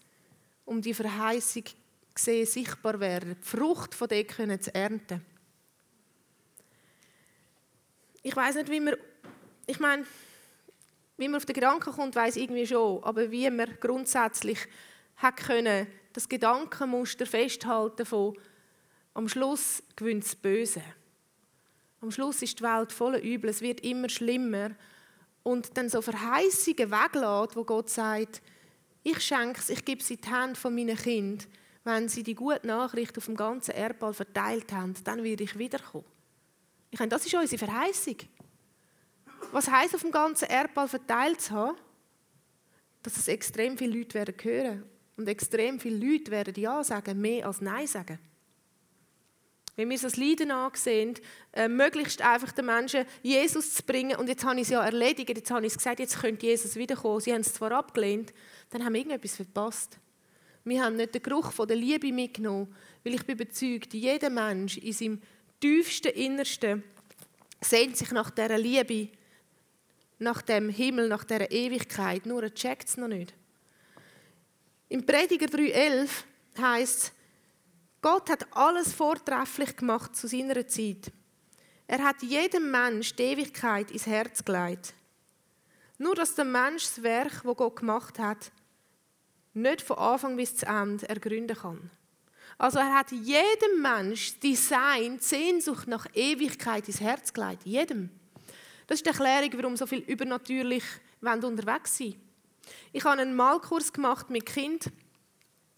[0.65, 1.65] um die Verheißung
[2.15, 5.25] sehen, sichtbar werden, die Frucht von dem können zu ernten?
[8.23, 8.97] Ich weiß nicht, wie man,
[9.67, 10.05] ich meine,
[11.17, 14.59] wie man auf den Gedanken kommt, weiß irgendwie schon, aber wie man grundsätzlich
[15.17, 18.37] hat können, das Gedankenmuster festhalten von
[19.15, 20.83] am Schluss gewinnt das Böse.
[22.03, 24.71] Am Schluss ist die Welt voller Übel, es wird immer schlimmer
[25.43, 28.43] und dann so Verheißungen weglässt, wo Gott sagt,
[29.03, 31.47] ich schenke es, ich gebe es in die Hände von meinen Kindern.
[31.85, 36.05] Wenn sie die gute Nachricht auf dem ganzen Erdball verteilt haben, dann werde ich wiederkommen.
[36.91, 38.17] Ich meine, das ist unsere Verheißung.
[39.53, 41.77] Was heißt auf dem ganzen Erdball verteilt zu haben?
[43.03, 44.85] Dass es extrem viele Leute werden hören
[45.17, 48.19] und extrem viele Leute werden Ja sagen, mehr als Nein sagen.
[49.77, 51.15] Wenn wir das Leiden ansehen,
[51.53, 55.29] äh, möglichst einfach den Menschen Jesus zu bringen, und jetzt habe ich es ja erledigt,
[55.29, 57.21] jetzt habe ich es gesagt, jetzt könnte Jesus wiederkommen.
[57.21, 58.33] Sie haben es zwar abgelehnt,
[58.71, 59.99] dann haben wir irgendetwas verpasst.
[60.65, 64.79] Wir haben nicht den Geruch von der Liebe mitgenommen, weil ich bin überzeugt, jeder Mensch
[64.79, 65.23] in seinem
[65.61, 66.83] tiefsten Innersten
[67.61, 69.11] sehnt sich nach dieser Liebe,
[70.19, 73.35] nach dem Himmel, nach dieser Ewigkeit, nur er checkt es noch nicht.
[74.89, 76.09] Im Prediger 3,11
[76.59, 77.13] heißt es,
[78.01, 81.11] Gott hat alles vortrefflich gemacht zu seiner Zeit.
[81.89, 84.95] Er hat jedem Mensch die Ewigkeit ins Herz gelegt.
[85.99, 88.53] Nur dass der Mensch das Werk, das Gott gemacht hat,
[89.55, 91.91] nicht von Anfang bis zu Ende ergründen kann.
[92.59, 97.65] Also er hat jedem Mensch Design, Sehnsucht nach Ewigkeit ins Herz gelegt.
[97.65, 98.11] Jedem.
[98.87, 100.85] Das ist die Erklärung, warum so viel übernatürlich
[101.21, 102.17] unterwegs sind.
[102.93, 104.91] Ich habe einen Malkurs gemacht mit Kind.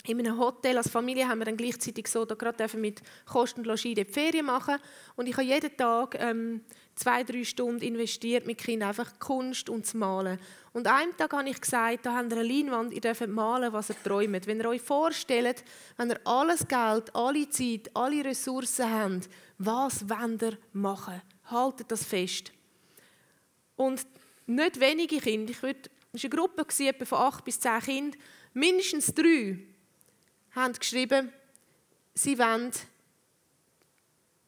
[0.06, 3.84] In einem Hotel als Familie haben wir dann gleichzeitig so da gerade mit Kosten und
[3.84, 4.76] die Ferien machen.
[5.16, 6.62] Und ich habe jeden Tag ähm,
[6.94, 10.38] zwei drei Stunden investiert mit Kindern einfach Kunst und zu malen.
[10.72, 13.90] Und einem Tag habe ich gesagt da habt ihr eine Leinwand ihr dürft malen was
[13.90, 14.46] ihr träumt.
[14.46, 15.64] Wenn ihr euch vorstellt
[15.96, 21.20] wenn ihr alles Geld alle Zeit alle Ressourcen habt was wollt ihr machen?
[21.50, 22.52] Haltet das fest
[23.78, 24.06] und
[24.46, 28.20] nicht wenige Kinder ich würde es war eine Gruppe von acht bis zehn Kindern
[28.54, 29.58] mindestens drei
[30.52, 31.32] haben geschrieben,
[32.14, 32.72] sie wollen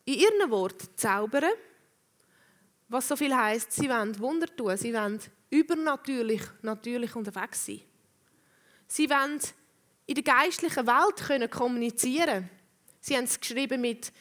[0.05, 1.53] in ihren Worten zaubern,
[2.89, 7.81] was so viel heißt, sie wollen Wunder tun, sie wollen übernatürlich natürlich unterwegs sein.
[8.89, 9.41] Sie wollen
[10.07, 12.49] in der geistlichen Welt können kommunizieren.
[13.01, 14.13] Sie haben es geschrieben mit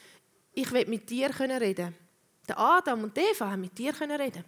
[0.52, 1.94] ich will mit dir können reden.
[2.48, 4.44] Der Adam und Eva haben mit dir können reden.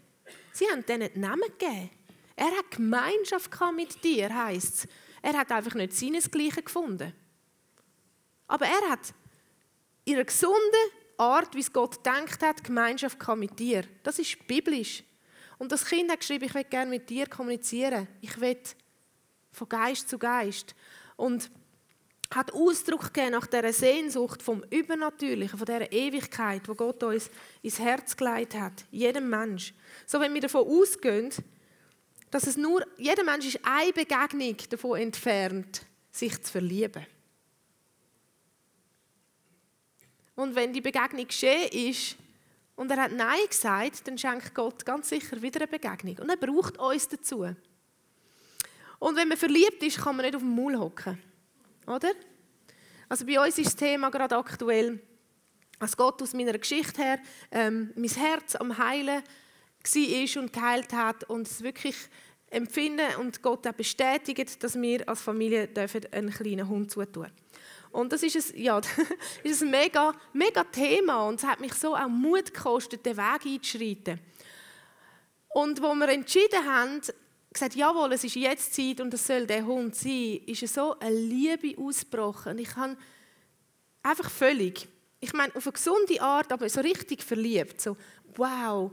[0.53, 1.91] Sie haben denen den Namen gegeben.
[2.37, 4.89] Er hat Gemeinschaft mit dir, heißt es.
[5.23, 7.13] Er hat einfach nicht seinesgleichen gefunden.
[8.49, 9.15] Aber er hat
[10.05, 13.85] in einer gesunden Art, wie es Gott denkt hat, Gemeinschaft mit dir.
[14.03, 15.05] Das ist biblisch.
[15.59, 18.09] Und das Kind hat geschrieben, ich will gerne mit dir kommunizieren.
[18.21, 18.59] Ich will
[19.53, 20.75] von Geist zu Geist.
[21.17, 21.51] Und
[22.35, 27.31] hat Ausdruck gegeben nach dieser Sehnsucht vom Übernatürlichen, von dieser Ewigkeit, wo Gott uns
[27.63, 28.85] ins Herz gelegt hat.
[28.91, 29.75] Jedem Mensch.
[30.07, 31.31] So, wenn wir davon ausgehen,
[32.31, 37.07] dass es nur, jeder Mensch ist eine Begegnung davon entfernt, sich zu verlieben.
[40.35, 42.17] Und wenn die Begegnung geschehen ist
[42.75, 46.19] und er hat Nein gesagt, dann schenkt Gott ganz sicher wieder eine Begegnung.
[46.19, 47.55] Und er braucht uns dazu.
[48.99, 51.19] Und wenn man verliebt ist, kann man nicht auf dem Maul hocken.
[51.87, 52.13] Oder?
[53.09, 55.01] Also bei uns ist das Thema gerade aktuell,
[55.79, 57.19] als Gott aus meiner Geschichte her
[57.51, 59.23] ähm, mein Herz am Heilen
[59.85, 61.97] war und geheilt hat und es wirklich
[62.51, 65.69] empfinden und Gott auch bestätigt, dass wir als Familie
[66.13, 67.33] einen kleinen Hund zutun dürfen.
[67.91, 68.81] Und das ist ein, ja,
[69.43, 73.47] ist ein mega, mega Thema und es hat mich so auch Mut gekostet, den Weg
[73.47, 74.21] einzuschreiten.
[75.49, 77.03] Und wo wir entschieden haben,
[77.53, 81.15] gesagt, jawohl, es ist jetzt Zeit und es soll der Hund sein, ist so eine
[81.15, 82.59] Liebe ausgebrochen.
[82.59, 82.97] Ich habe
[84.03, 84.89] einfach völlig,
[85.21, 87.81] ich meine, auf eine gesunde Art, aber so richtig verliebt.
[87.81, 87.97] So,
[88.37, 88.91] wow,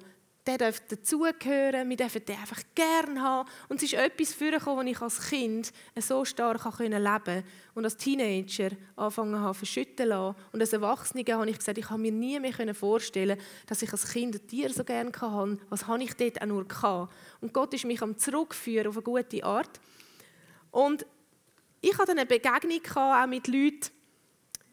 [0.50, 3.50] der darf dazugehören, wir dürfen den einfach gerne haben.
[3.68, 7.44] Und es ist etwas vorgekommen, das ich als Kind so stark leben konnte
[7.76, 10.36] und als Teenager angefangen habe verschütten lassen.
[10.52, 14.12] Und als Erwachsene habe ich gesagt, ich habe mir nie mehr vorstellen dass ich als
[14.12, 15.60] Kind ein Tier so gerne hatte.
[15.70, 17.14] Was habe ich dort auch nur gehabt?
[17.42, 19.80] Und Gott ist mich am Zurückführen auf eine gute Art.
[20.72, 21.06] Und
[21.82, 23.92] ich hatte eine Begegnung auch mit Leuten.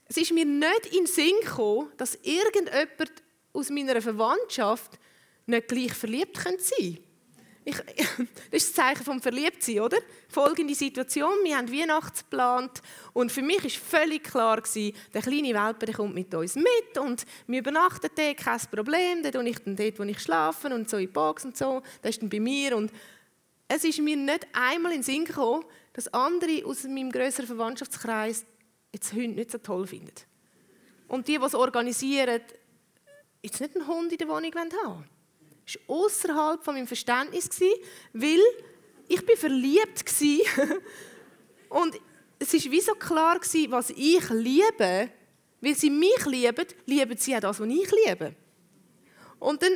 [0.06, 3.12] Es ist mir nicht in den Sinn gekommen, dass irgendjemand
[3.52, 4.98] aus meiner Verwandtschaft
[5.46, 7.00] nicht gleich verliebt sein könnte.
[7.64, 7.76] Ich,
[8.50, 9.98] das ist das Zeichen vom Verliebtsein, oder?
[10.28, 12.80] Folgende Situation, wir haben Weihnachten geplant
[13.12, 16.98] und für mich war völlig klar, gewesen, der kleine Welpe der kommt mit uns mit
[17.00, 20.88] und wir übernachten dort, kein Problem, dann tue ich dann dort, wo ich schlafe und
[20.88, 22.92] so in die Box und so, der ist dann bei mir und
[23.66, 28.44] es ist mir nicht einmal in den Sinn gekommen, dass andere aus meinem größeren Verwandtschaftskreis
[28.92, 30.12] jetzt Hunde nicht so toll finden.
[31.08, 32.42] Und die, die es organisieren,
[33.42, 35.15] jetzt nicht einen Hund in der Wohnung haben wollen.
[35.66, 37.50] Das war außerhalb von meinem Verständnis,
[38.12, 38.40] weil
[39.08, 40.78] ich bin verliebt war.
[41.82, 42.00] Und
[42.38, 45.10] es war wie so klar, was ich liebe,
[45.60, 48.34] weil sie mich lieben, lieben sie auch das, was ich liebe.
[49.38, 49.72] Und dann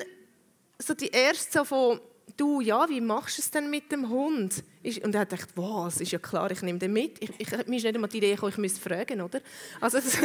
[0.78, 2.00] so die erste so von,
[2.36, 4.64] du, ja, wie machst du es denn mit dem Hund?
[5.02, 7.22] Und er hat gedacht, was, ist ja klar, ich nehme den mit.
[7.22, 9.40] Ich, ich, mir ist nicht einmal die Idee gekommen, ich müsste fragen, oder?
[9.80, 10.16] Also das,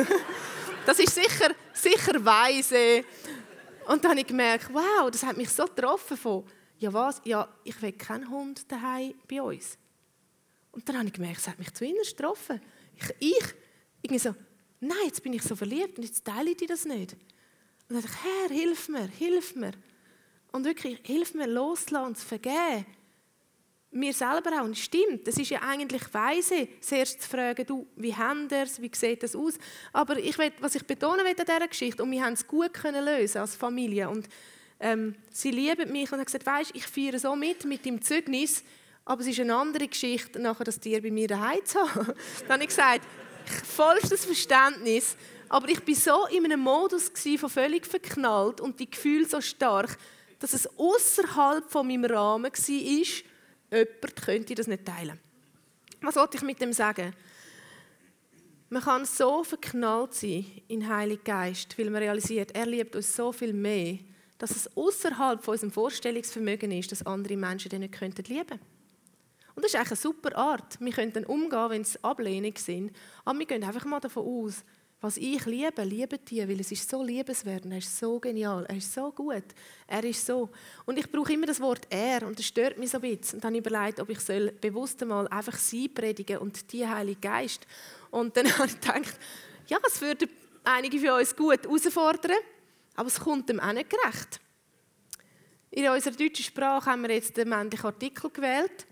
[0.85, 3.03] das ist sicher, sicher weise.
[3.87, 6.43] Und dann habe ich gemerkt, wow, das hat mich so getroffen von,
[6.77, 9.77] ja was, ja, ich will keinen Hund daheim bei uns.
[10.71, 12.61] Und dann habe ich gemerkt, es hat mich zu innerst getroffen.
[12.95, 13.45] Ich, ich
[14.01, 14.35] irgendwie so,
[14.79, 17.13] nein, jetzt bin ich so verliebt und jetzt teile ich dir das nicht.
[17.13, 19.71] Und dann dachte ich, Herr, hilf mir, hilf mir.
[20.51, 22.85] Und wirklich, hilf mir loslassen und zu vergeben.
[23.95, 24.65] Mir selber auch.
[24.65, 28.91] Und stimmt, das ist ja eigentlich weise, zuerst zu fragen, du, wie haben es, wie
[28.93, 29.53] sieht das aus?
[29.93, 32.73] Aber ich will, was ich betonen will an dieser Geschichte, und wir haben es gut
[32.73, 34.09] können lösen als Familie.
[34.09, 34.27] Und
[34.81, 38.65] ähm, sie lieben mich und haben gesagt, weißt, ich feiere so mit, mit dem Zeugnis,
[39.05, 42.07] aber es ist eine andere Geschichte, nachher das Tier bei mir daheim zu haben.
[42.41, 43.01] Dann habe ich gesagt,
[43.63, 45.15] vollstes Verständnis,
[45.47, 49.97] aber ich war so in einem Modus von völlig verknallt und die Gefühle so stark,
[50.39, 53.07] dass es außerhalb von meinem Rahmen war,
[53.75, 55.19] jemand könnte das nicht teilen.
[56.01, 57.13] Was wollte ich mit dem sagen?
[58.69, 63.15] Man kann so verknallt sein in den Heiligen Geist, weil man realisiert, er liebt uns
[63.15, 63.99] so viel mehr,
[64.37, 68.59] dass es außerhalb von unserem Vorstellungsvermögen ist, dass andere Menschen den nicht könnten lieben.
[69.55, 70.77] Und das ist eigentlich eine super Art.
[70.81, 72.91] Wir können dann umgehen, wenn es Ablehnung sind,
[73.23, 74.65] aber wir gehen einfach mal davon aus,
[75.01, 78.77] was ich liebe, liebe die, weil es ist so liebenswert, er ist so genial, er
[78.77, 79.43] ist so gut,
[79.87, 80.49] er ist so.
[80.85, 83.37] Und ich brauche immer das Wort er und das stört mich so ein bisschen.
[83.37, 87.67] Und dann überlegt, ob ich soll bewusst einmal einfach sie predigen und die Heilige Geist.
[88.09, 89.19] Und dann habe ich gedacht,
[89.67, 90.27] ja, es würde
[90.63, 92.37] einige von uns gut herausfordern,
[92.95, 94.39] aber es kommt dem auch nicht gerecht.
[95.71, 98.87] In unserer deutschen Sprache haben wir jetzt den männlichen Artikel gewählt.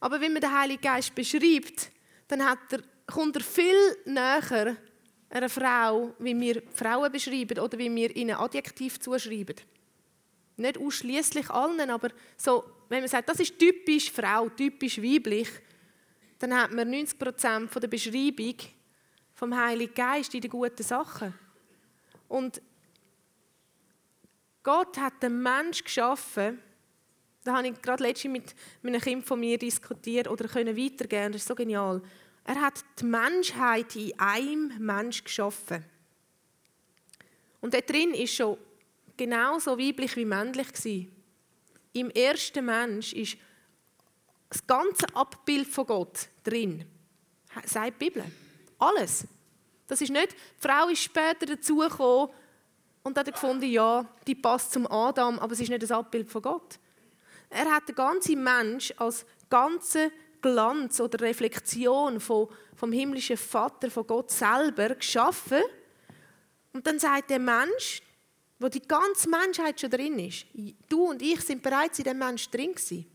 [0.00, 1.90] Aber wenn man den Heiligen Geist beschreibt,
[2.28, 2.58] dann er,
[3.06, 4.76] kommt er viel näher
[5.28, 9.56] einer Frau, wie wir Frauen beschreiben oder wie wir ihnen Adjektiv zuschreiben.
[10.56, 15.48] Nicht ausschließlich allen, aber so, wenn man sagt, das ist typisch Frau, typisch weiblich,
[16.38, 18.56] dann hat man 90 Prozent der Beschreibung
[19.34, 21.34] vom Heiligen Geist in den guten Sachen.
[22.28, 22.60] Und
[24.62, 26.60] Gott hat den Mensch geschaffen.
[27.44, 28.32] Da habe ich gerade letztens
[28.82, 31.32] mit einem Kind von mir diskutiert oder können weitergehen.
[31.32, 32.02] Das ist so genial.
[32.48, 35.84] Er hat die Menschheit in einem Mensch geschaffen.
[37.60, 38.56] Und da drin ist schon
[39.16, 41.12] genauso weiblich wie männlich gewesen.
[41.92, 43.36] Im ersten Mensch ist
[44.48, 46.86] das ganze Abbild von Gott drin.
[47.64, 48.24] Sagt die Bibel.
[48.78, 49.26] Alles.
[49.88, 52.28] Das ist nicht, die Frau ist später dazugekommen
[53.02, 56.42] und hat gefunden, ja, die passt zum Adam, aber es ist nicht das Abbild von
[56.42, 56.78] Gott.
[57.50, 64.06] Er hat den ganzen Mensch als ganze Glanz oder Reflexion vom, vom himmlischen Vater, von
[64.06, 65.62] Gott selber geschaffen.
[66.72, 68.02] Und dann sagt der Mensch,
[68.58, 70.46] wo die ganze Menschheit schon drin ist,
[70.88, 73.06] du und ich sind bereits in dem Mensch drin gewesen.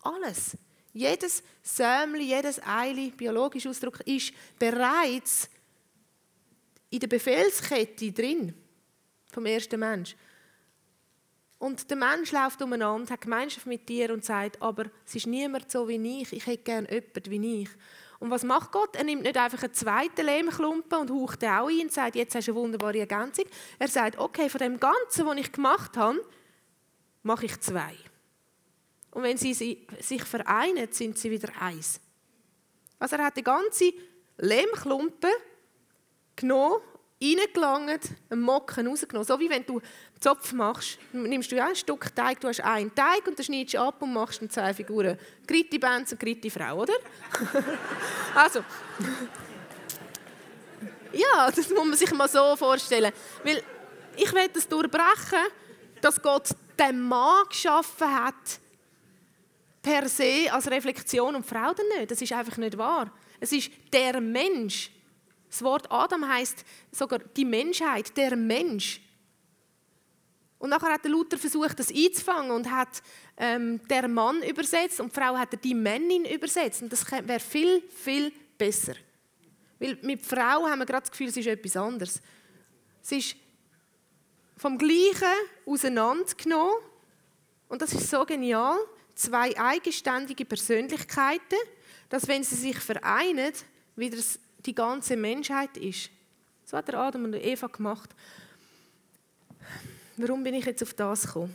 [0.00, 0.56] Alles.
[0.92, 5.48] Jedes Sämli, jedes Eili, biologisch Ausdruck, ist bereits
[6.90, 8.54] in der Befehlskette drin
[9.30, 10.16] vom ersten Mensch.
[11.58, 15.70] Und der Mensch läuft umeinander, hat Gemeinschaft mit dir und sagt, aber es ist niemand
[15.70, 17.70] so wie ich, ich hätte gerne jemanden wie ich.
[18.20, 18.96] Und was macht Gott?
[18.96, 22.34] Er nimmt nicht einfach einen zweiten Lehmklumpen und haucht den auch ein und sagt, jetzt
[22.34, 23.44] hast du eine wunderbare Ergänzung.
[23.78, 26.24] Er sagt, okay, von dem Ganzen, was ich gemacht habe,
[27.22, 27.94] mache ich zwei.
[29.12, 32.00] Und wenn sie sich vereinen, sind sie wieder eins.
[32.98, 33.92] Also er hat die ganze
[34.36, 35.30] Lehmklumpen
[36.34, 36.80] genommen
[37.22, 39.26] reingelangt, einen Mocken rausgenommen.
[39.26, 39.80] So wie wenn du
[40.20, 43.80] Zopf machst, nimmst du ein Stück Teig, du hast einen Teig und dann schneidest du
[43.80, 45.18] ab und machst dann zwei Figuren.
[45.46, 46.94] Gritti Benz und Gritti Frau, oder?
[48.34, 48.64] also.
[51.12, 53.12] ja, das muss man sich mal so vorstellen.
[53.44, 53.62] Weil
[54.16, 55.46] ich will das durchbrechen,
[56.00, 56.48] dass Gott
[56.78, 58.60] den Mann geschaffen hat,
[59.82, 62.10] per se als Reflexion und Frau dann nicht.
[62.10, 63.12] Das ist einfach nicht wahr.
[63.40, 64.90] Es ist der Mensch.
[65.48, 69.00] Das Wort Adam heißt sogar die Menschheit, der Mensch.
[70.58, 73.02] Und nachher hat der Luther versucht, das einzufangen und hat
[73.36, 76.82] ähm, der Mann übersetzt und die Frau hat die Männin übersetzt.
[76.82, 78.94] Und das wäre viel, viel besser.
[79.78, 82.20] Weil mit Frau haben wir gerade das Gefühl, es ist etwas anderes.
[83.02, 83.36] Es ist
[84.56, 85.32] vom Gleichen
[85.64, 86.74] auseinandergenommen.
[87.68, 88.76] Und das ist so genial.
[89.14, 91.58] Zwei eigenständige Persönlichkeiten,
[92.08, 93.52] dass wenn sie sich vereinen,
[93.94, 94.18] wieder
[94.66, 96.10] die ganze Menschheit ist.
[96.64, 98.10] So hat der Adam und Eva gemacht.
[100.20, 101.54] Warum bin ich jetzt auf das gekommen?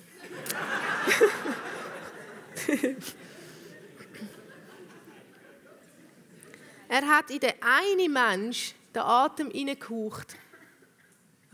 [6.88, 10.38] er hat in den einen Mensch den Atem hineingehaucht.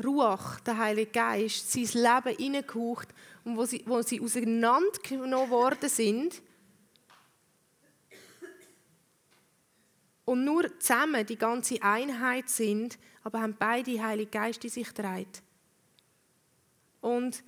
[0.03, 3.07] Ruach, der Heilige Geist, sein Leben hineingehaucht.
[3.43, 6.43] Und wo sie, wo sie auseinandergenommen worden sind,
[10.25, 15.41] und nur zusammen die ganze Einheit sind, aber haben beide Heilige Geist in sich trägt.
[17.01, 17.43] Und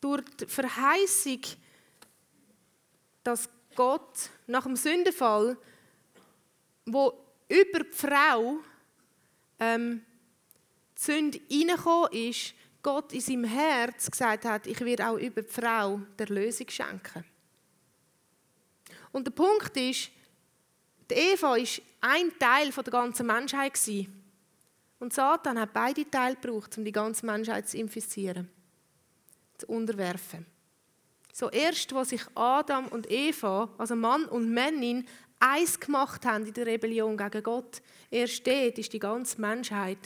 [0.00, 1.40] durch die Verheißung,
[3.22, 5.56] dass Gott nach dem Sündenfall,
[6.86, 7.12] wo
[7.48, 8.58] über die Frau
[9.58, 10.04] ähm,
[10.98, 15.48] die Sünde reingekommen ist, Gott in seinem Herz gesagt hat, ich werde auch über die
[15.48, 17.24] Frau der Lösung schenken.
[19.10, 20.10] Und der Punkt ist,
[21.10, 21.58] die Eva war
[22.02, 23.80] ein Teil der ganzen Menschheit.
[24.98, 28.50] Und Satan hat beide Teile gebraucht, um die ganze Menschheit zu infizieren
[29.66, 30.46] unterwerfen.
[31.32, 35.04] So erst, wo sich Adam und Eva, also Mann und Männin,
[35.40, 39.98] eins gemacht haben in der Rebellion gegen Gott, erst dort ist die ganze Menschheit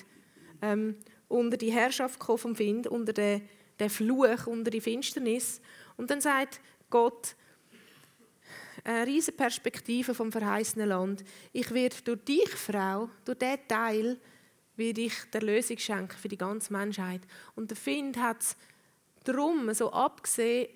[0.63, 0.97] ähm,
[1.29, 3.47] unter die Herrschaft vom Wind, unter den,
[3.79, 5.61] den Fluch, unter die Finsternis.
[5.97, 7.37] Und dann sagt Gott,
[8.85, 11.25] eine riesige Perspektive vom verheißenen Land.
[11.53, 14.19] Ich werde durch dich, Frau, durch diesen Teil,
[14.77, 17.21] werde ich der Lösung schenken für die ganze Menschheit.
[17.55, 18.57] Und der Find hat es
[19.29, 20.69] darum, so abgesehen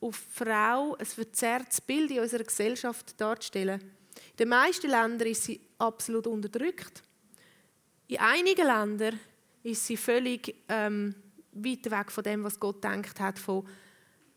[0.00, 3.80] auf Frau, ein verzerrtes Bild in unserer Gesellschaft darzustellen.
[3.80, 7.02] In den meisten Ländern ist sie absolut unterdrückt.
[8.06, 9.18] In einigen Ländern
[9.62, 11.14] ist sie völlig ähm,
[11.52, 13.66] weit weg von dem, was Gott denkt hat, von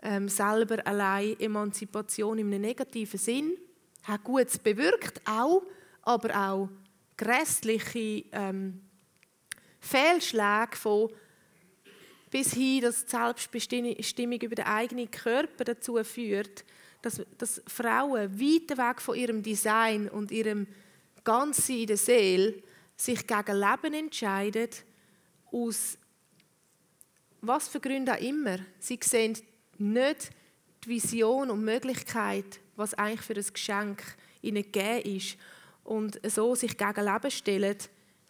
[0.01, 3.57] ähm, selber allein Emanzipation einem negativen Sinn.
[4.03, 5.63] Hat Gutes bewirkt, auch,
[6.03, 6.69] aber auch
[7.17, 8.81] grässliche ähm,
[9.79, 11.09] Fehlschläge von
[12.37, 16.63] bis hin, dass die Selbstbestimmung über den eigenen Körper dazu führt,
[17.01, 20.67] dass, dass Frauen weit weg von ihrem Design und ihrem
[21.23, 22.61] Ganzen in der Seele
[22.95, 24.69] sich gegen Leben entscheiden,
[25.51, 25.97] aus
[27.41, 28.59] was für Gründen auch immer.
[28.77, 29.35] Sie sehen
[29.79, 30.29] nicht
[30.83, 34.03] die Vision und Möglichkeit, was eigentlich für ein Geschenk
[34.43, 35.37] ihnen gegeben ist.
[35.83, 37.77] Und so sich gegen Leben stellen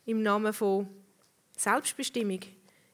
[0.06, 0.88] im Namen von
[1.58, 2.40] Selbstbestimmung.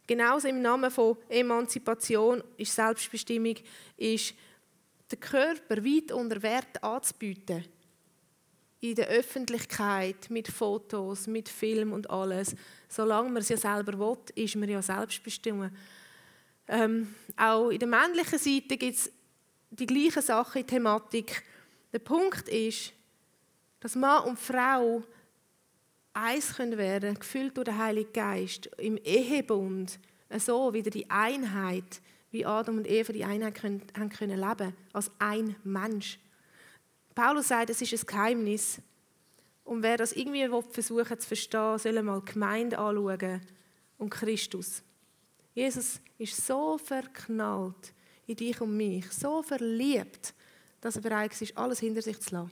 [0.06, 3.56] Genauso im Namen von Emanzipation ist Selbstbestimmung,
[3.97, 4.34] ist
[5.12, 7.64] den Körper weit unter Wert anzubieten.
[8.82, 12.54] In der Öffentlichkeit, mit Fotos, mit Film und alles.
[12.89, 15.72] Solange man es ja selber will, ist man ja selbstbestimmt.
[16.68, 19.12] Ähm, auch in der männlichen Seite gibt es
[19.70, 21.43] die gleichen Sachen in Thematik.
[21.93, 22.93] Der Punkt ist,
[23.80, 25.04] dass Mann und Frau
[26.14, 29.99] eins können werden, gefüllt durch den Heiligen Geist, im Ehebund,
[30.38, 32.01] so wieder die Einheit,
[32.32, 36.20] wie Adam und Eva die Einheit können, haben können leben, als ein Mensch.
[37.14, 38.82] Paulus sagt, es ist ein Geheimnis.
[39.64, 43.41] Und wer das irgendwie versuchen zu verstehen, soll mal die Gemeinde anschauen
[43.97, 44.84] und Christus.
[45.53, 47.93] Jesus ist so verknallt
[48.26, 50.34] in dich und mich, so verliebt,
[50.82, 52.51] dass er bereit ist, alles hinter sich zu lassen.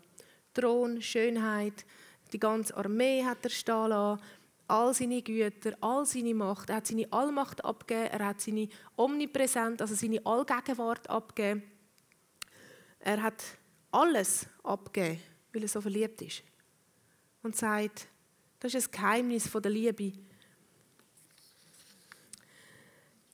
[0.53, 1.85] Thron, Schönheit,
[2.33, 4.21] die ganze Armee hat er stehen lassen,
[4.67, 6.69] all seine Güter, all seine Macht.
[6.69, 11.63] Er hat seine Allmacht abgegeben, er hat seine Omnipräsenz, also seine Allgegenwart abgegeben.
[12.99, 13.43] Er hat
[13.91, 15.19] alles abgegeben,
[15.51, 16.43] weil er so verliebt ist.
[17.43, 18.07] Und sagt,
[18.59, 20.13] das ist ein Geheimnis der Liebe.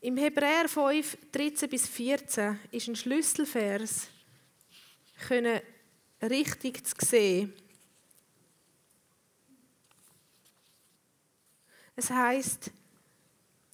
[0.01, 4.07] Im Hebräer 5, 13 bis 14 ist ein Schlüsselvers,
[5.27, 5.59] können
[6.21, 7.53] richtig zu sehen,
[11.97, 12.71] Es heißt,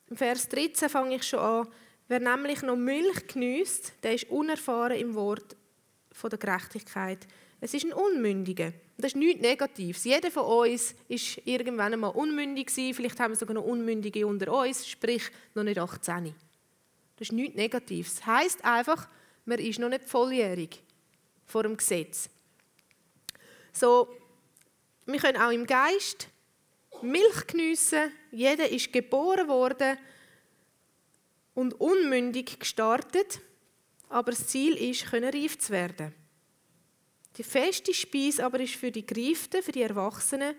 [0.10, 1.68] im Vers 13 fange ich schon an,
[2.08, 5.58] wer nämlich noch Milch genießt, der ist unerfahren im Wort
[6.12, 7.28] von der Gerechtigkeit.
[7.60, 8.72] Es ist ein Unmündiger.
[8.98, 10.06] Das ist nichts Negatives.
[10.06, 12.94] Jeder von uns ist irgendwann einmal unmündig gewesen.
[12.94, 16.34] Vielleicht haben wir sogar noch Unmündige unter uns, sprich noch nicht 18.
[17.18, 18.16] Das ist nichts Negatives.
[18.16, 19.10] Das heisst einfach,
[19.46, 20.82] man ist noch nicht volljährig.
[21.46, 22.30] vor dem Gesetz.
[23.74, 24.08] So,
[25.06, 26.30] wir können auch im Geist
[27.04, 28.12] Milch geniessen.
[28.32, 29.98] Jeder ist geboren worden
[31.54, 33.40] und unmündig gestartet,
[34.10, 36.14] aber das Ziel ist, reif zu werden.
[37.38, 40.56] Die feste Speise aber ist für die Gereiften, für die Erwachsenen,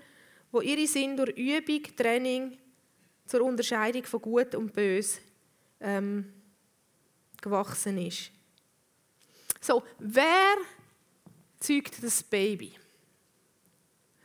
[0.50, 2.58] wo ihre Sinn durch Übung, Training
[3.26, 5.20] zur Unterscheidung von Gut und Bös
[5.80, 6.32] ähm,
[7.40, 8.30] gewachsen ist.
[9.60, 10.56] So, wer
[11.58, 12.72] zeugt das Baby?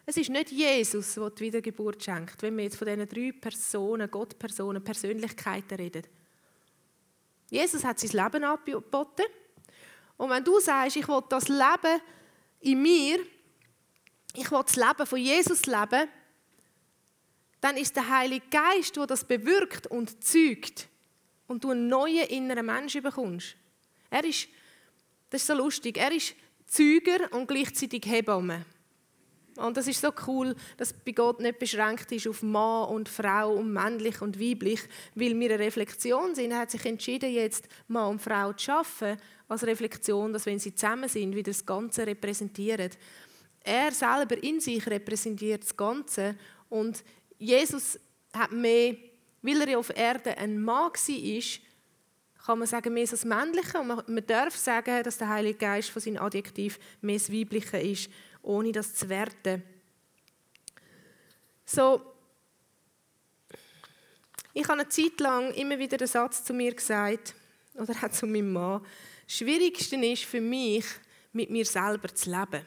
[0.10, 4.10] Es ist nicht Jesus, der die Wiedergeburt schenkt, wenn wir jetzt von diesen drei Personen,
[4.10, 6.02] Gottpersonen, Persönlichkeiten reden.
[7.52, 9.26] Jesus hat sein Leben angeboten.
[10.18, 12.02] Und wenn du sagst, ich will das Leben
[12.62, 13.20] in mir,
[14.34, 16.10] ich will das Leben von Jesus leben,
[17.62, 20.88] dann ist der Heilige Geist, der das bewirkt und zeugt
[21.46, 23.56] und du einen neuen inneren Menschen bekommst.
[24.10, 24.48] Er ist,
[25.30, 26.34] das ist so lustig, er ist
[26.66, 28.66] Zeuger und gleichzeitig Hebamme.
[29.60, 33.54] Und das ist so cool, dass bei Gott nicht beschränkt ist auf Mann und Frau
[33.54, 34.82] und männlich und weiblich,
[35.16, 36.52] weil wir eine Reflexion sind.
[36.52, 40.74] Er hat sich entschieden, jetzt Mann und Frau zu schaffen als Reflexion, dass wenn sie
[40.74, 42.92] zusammen sind, wie das Ganze repräsentieren.
[43.62, 46.36] Er selber in sich repräsentiert das Ganze
[46.70, 47.04] und
[47.38, 48.00] Jesus
[48.34, 48.96] hat mehr,
[49.42, 51.44] weil er auf Erde ein Mann war,
[52.46, 56.02] kann man sagen, mehr das Männliche und man darf sagen, dass der Heilige Geist von
[56.02, 58.10] seinem Adjektiv mehr das Weibliche ist,
[58.42, 59.64] ohne das zu werten.
[61.66, 62.02] So,
[64.54, 67.36] ich habe eine Zeit lang immer wieder den Satz zu mir gesagt,
[67.76, 68.82] oder auch zu meinem Mann,
[69.26, 70.86] das Schwierigste ist für mich,
[71.32, 72.66] mit mir selber zu leben.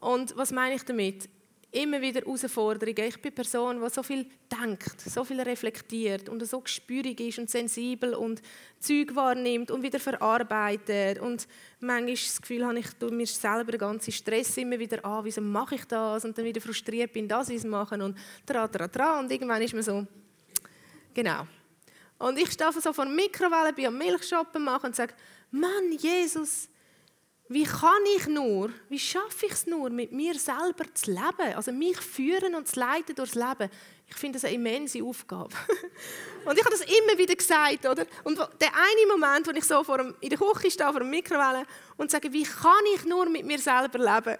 [0.00, 1.28] Und was meine ich damit?
[1.70, 2.96] Immer wieder Herausforderungen.
[2.98, 7.38] Ich bin eine Person, die so viel denkt, so viel reflektiert und so gespürig ist
[7.38, 8.40] und sensibel und
[8.80, 11.20] Zeug wahrnimmt und wieder verarbeitet.
[11.20, 11.46] Und
[11.80, 15.42] manchmal das Gefühl habe ich, tue mir selber den ganzen Stress immer wieder an, wieso
[15.42, 16.24] mache ich das?
[16.24, 18.16] Und dann wieder frustriert bin, das zu machen und
[18.46, 19.20] tra, tra, tra.
[19.20, 20.06] Und irgendwann ist man so,
[21.12, 21.46] genau.
[22.18, 25.14] Und ich stehe so vor der Mikrowelle, bin am Milchshoppen machen und sage,
[25.50, 26.68] Mann, Jesus,
[27.48, 31.54] wie kann ich nur, wie schaffe ich es nur, mit mir selber zu leben?
[31.56, 33.70] Also mich führen und zu leiten durchs Leben.
[34.06, 35.54] Ich finde das eine immense Aufgabe.
[36.44, 38.06] und ich habe das immer wieder gesagt, oder?
[38.24, 41.10] Und der eine Moment, wo ich so vor dem, in der Küche stehe, vor dem
[41.10, 41.64] Mikrowelle
[41.96, 44.38] und sage, wie kann ich nur mit mir selber leben?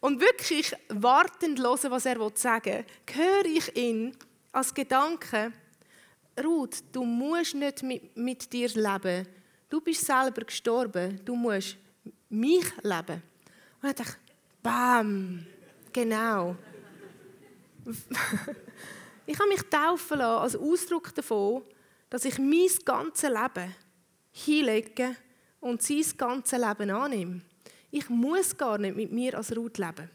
[0.00, 4.16] Und wirklich wartend hören, was er sagen will, höre ich ihn
[4.50, 5.52] als Gedanke,
[6.42, 9.28] Ruth, du musst nicht mit, mit dir leben.
[9.68, 11.20] Du bist selber gestorben.
[11.24, 11.76] Du musst
[12.32, 13.22] mich leben.
[13.80, 15.46] Und dann dachte ich, bam,
[15.92, 16.56] genau.
[19.26, 21.62] ich habe mich taufen lassen als Ausdruck davon,
[22.10, 23.74] dass ich mein ganzes Leben
[24.32, 25.16] hinlege
[25.60, 27.42] und sein ganzes Leben annehme.
[27.90, 30.10] Ich muss gar nicht mit mir als Ruth leben.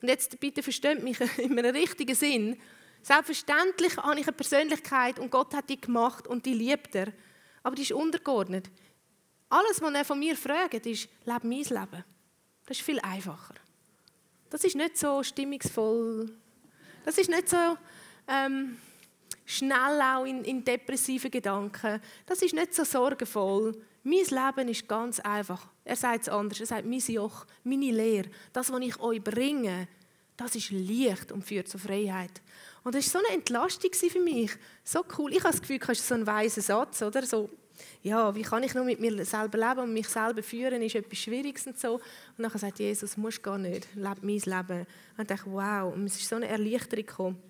[0.00, 2.58] Und jetzt bitte versteht mich in einem richtigen Sinn.
[3.02, 7.12] Selbstverständlich habe ich eine Persönlichkeit und Gott hat die gemacht und die liebt er.
[7.62, 8.70] Aber die ist untergeordnet.
[9.52, 12.04] Alles, was er von mir fragt, ist, lebe mein Leben.
[12.64, 13.54] Das ist viel einfacher.
[14.48, 16.34] Das ist nicht so stimmungsvoll.
[17.04, 17.76] Das ist nicht so
[18.28, 18.78] ähm,
[19.44, 22.00] schnell auch in, in depressiven Gedanken.
[22.24, 23.78] Das ist nicht so sorgenvoll.
[24.04, 25.68] Mein Leben ist ganz einfach.
[25.84, 26.58] Er sagt es anders.
[26.58, 29.86] Er sagt, mein Joch, meine Lehre, das, was ich euch bringe,
[30.34, 32.40] das ist Licht und führt zur Freiheit.
[32.84, 34.50] Und das war so eine Entlastung für mich.
[34.82, 35.30] So cool.
[35.30, 37.26] Ich habe das Gefühl, das ist so ein weiser Satz, oder?
[37.26, 37.50] So,
[38.02, 41.18] ja, wie kann ich nur mit mir selber leben und mich selber führen, ist etwas
[41.18, 41.94] Schwieriges und so.
[42.36, 44.86] Und dann sagt Jesus, musst gar nicht, lebe mein Leben.
[45.16, 47.42] Und ich dachte, wow, und es ist so eine Erleichterung gekommen.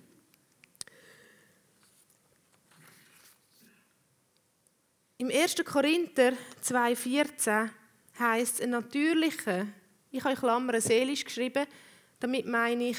[5.18, 5.54] Im 1.
[5.64, 6.32] Korinther
[6.64, 7.70] 2,14
[8.18, 9.66] heißt ein natürlicher,
[10.10, 11.66] ich habe in Klammern seelisch geschrieben,
[12.18, 12.98] damit meine ich,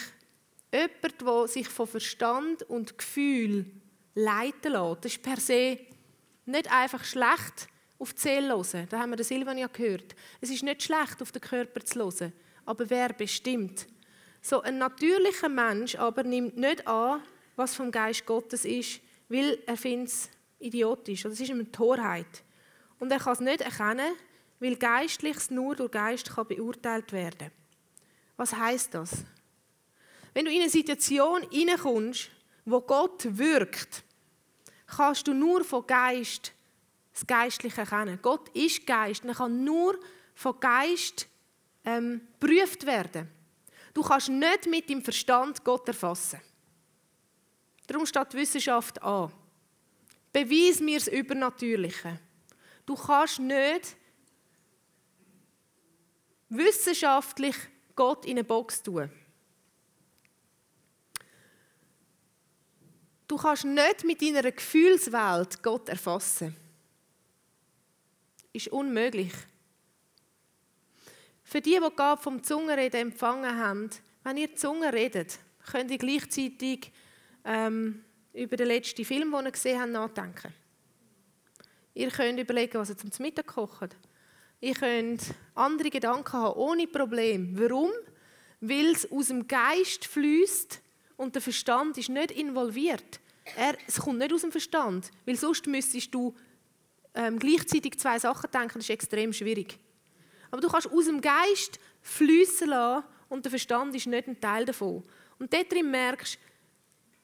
[0.71, 3.65] jemand, der sich von Verstand und Gefühl
[4.15, 5.05] leiten lässt.
[5.05, 5.79] Das ist per se
[6.45, 7.67] nicht einfach schlecht
[7.99, 8.87] auf die Seele hören.
[8.89, 10.15] Da haben wir den Silvan ja gehört.
[10.41, 12.33] Es ist nicht schlecht, auf den Körper zu hören.
[12.65, 13.87] Aber wer bestimmt?
[14.41, 17.21] So ein natürlicher Mensch aber nimmt nicht an,
[17.55, 20.29] was vom Geist Gottes ist, weil er findet es
[20.59, 21.23] idiotisch.
[21.23, 22.43] Das ist eine Torheit.
[22.99, 24.13] Und er kann es nicht erkennen,
[24.59, 27.51] weil Geistliches nur durch Geist kann beurteilt werden
[28.37, 29.25] Was heißt das?
[30.33, 32.29] Wenn du in eine Situation hineinkommst,
[32.65, 34.03] wo Gott wirkt,
[34.95, 36.51] kannst du nur von Geist
[37.13, 38.19] das Geistliche erkennen.
[38.21, 39.99] Gott ist Geist er kann nur
[40.33, 41.27] von Geist
[41.85, 43.29] ähm, geprüft werden.
[43.93, 46.41] Du kannst nicht mit dem Verstand Gott erfassen.
[47.85, 49.31] Darum steht die Wissenschaft an.
[50.31, 52.19] Beweis mir das Übernatürliche.
[52.85, 53.95] Du kannst nicht
[56.49, 57.55] wissenschaftlich
[57.95, 59.11] Gott in eine Box tun.
[63.33, 66.55] Du kannst nicht mit deiner Gefühlswelt Gott erfassen.
[68.51, 69.33] Ist unmöglich.
[71.43, 73.89] Für die, die Gabe vom Zungenreden empfangen haben,
[74.23, 75.39] wenn ihr Zunge redet,
[75.71, 76.91] könnt ihr gleichzeitig
[77.43, 80.53] ähm, über den letzten Film, den ihr gesehen habt, nachdenken.
[81.95, 83.95] Ihr könnt überlegen, was ihr zum Mittag kocht.
[84.61, 85.23] Ihr könnt
[85.55, 87.57] andere Gedanken haben, ohne Problem.
[87.57, 87.89] Warum?
[88.61, 90.81] Weil es aus dem Geist fließt
[91.17, 93.21] und der Verstand ist nicht involviert.
[93.55, 96.33] Er, es kommt nicht aus dem Verstand, weil sonst müsstest du
[97.13, 99.77] ähm, gleichzeitig zwei Sachen denken, das ist extrem schwierig.
[100.49, 104.65] Aber du kannst aus dem Geist fließen lassen und der Verstand ist nicht ein Teil
[104.65, 105.03] davon.
[105.39, 106.37] Und dort drin merkst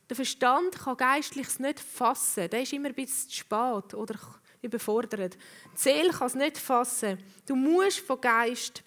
[0.10, 2.50] der Verstand kann Geistliches nicht fassen.
[2.50, 4.16] Der ist immer ein bisschen spät oder
[4.62, 5.38] überfordert.
[5.74, 7.20] Die Seele kann es nicht fassen.
[7.46, 8.84] Du musst von Geist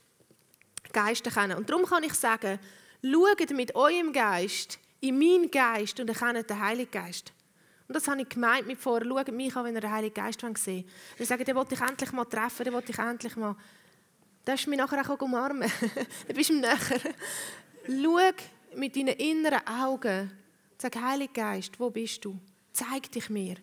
[0.92, 1.56] Geist kennen.
[1.56, 2.58] Und darum kann ich sagen,
[3.02, 7.32] schaut mit eurem Geist in meinen Geist und erkennt den Heiligen Geist.
[7.88, 9.06] Und das habe ich gemeint mit vorher.
[9.06, 10.84] Schaut mich an, wenn ihr den Heiligen Geist sehen wollt.
[11.18, 13.54] Ich sage, den wollte ich endlich mal treffen, den wollte ich endlich mal...
[14.44, 15.70] Da du mich nachher auch umarmen.
[16.26, 16.78] Dann bist du näher.
[17.86, 18.30] Schau
[18.74, 20.30] mit deinen inneren Augen.
[20.78, 22.38] Sag, Heiliger Geist, wo bist du?
[22.72, 23.56] Zeig dich mir.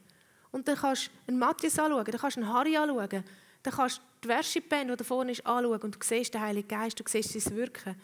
[0.51, 3.23] Und dann kannst du einen Matthias anschauen, dann kannst du einen Harry anschauen,
[3.63, 6.67] dann kannst du die Worship-Band, die da vorne ist, anschauen und du siehst den Heiligen
[6.67, 7.95] Geist, du siehst sein Wirken.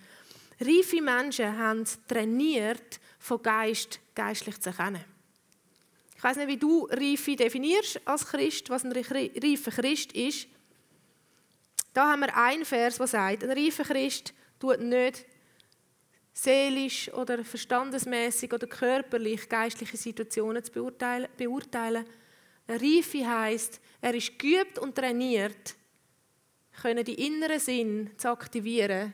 [0.59, 5.03] Reife Menschen haben trainiert, von Geist geistlich zu erkennen.
[6.15, 10.47] Ich weiß nicht, wie du Reife definierst als Christ, was ein reifer Christ ist.
[11.91, 15.25] Da haben wir einen Vers, der sagt, ein reifer Christ tut nicht
[16.33, 21.27] seelisch oder verstandesmäßig oder körperlich geistliche Situationen zu beurteilen.
[21.35, 22.05] beurteilen.
[22.67, 25.75] Eine Reife heisst, er ist geübt und trainiert,
[26.79, 29.13] können die inneren Sinn zu aktivieren,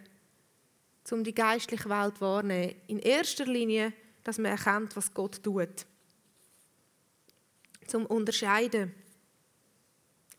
[1.12, 2.76] um die geistliche Welt wahrzunehmen.
[2.88, 3.94] In erster Linie,
[4.24, 5.86] dass man erkennt, was Gott tut.
[7.88, 8.94] Zum Unterscheiden.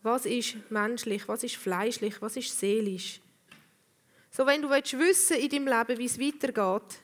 [0.03, 3.21] Was ist menschlich, was ist fleischlich, was ist seelisch.
[4.31, 6.99] So, wenn du wissen willst in deinem Leben, wie es weitergeht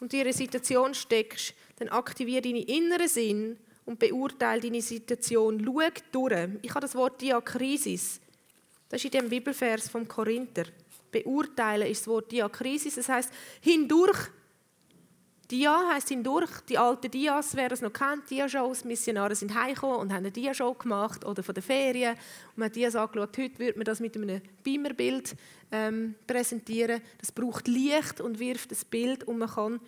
[0.00, 5.62] und in einer Situation steckst, dann aktiviere deine inneren Sinn und beurteile deine Situation.
[5.64, 5.80] Schau
[6.12, 6.48] durch.
[6.62, 8.20] Ich habe das Wort Diakrisis.
[8.88, 10.64] Das ist in dem Bibelvers vom Korinther.
[11.10, 12.94] Beurteilen ist das Wort Diakrisis.
[12.96, 14.28] Das heißt hindurch.
[15.54, 16.50] Dia heißt hindurch.
[16.68, 18.84] Die alten Dias, wer es noch kennt, Dia-Shows.
[18.84, 22.14] Missionare sind heimgekommen und haben eine Dia-Show gemacht oder von den Ferien.
[22.14, 23.38] Und man hat Dias angeschaut.
[23.38, 25.36] Heute würde man das mit einem Beamerbild
[25.70, 27.00] ähm, präsentieren.
[27.18, 29.80] Das braucht Licht und wirft das Bild und man kann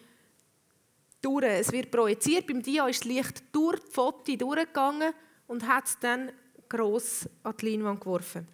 [1.21, 1.45] durch.
[1.45, 2.47] Es wird projiziert.
[2.47, 5.13] Beim Dia ist das Licht durch die Foto durchgegangen
[5.49, 6.31] und hat es dann
[6.69, 8.47] gross an die Leinwand geworfen.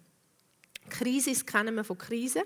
[0.89, 2.41] Krise kennen wir von Krise.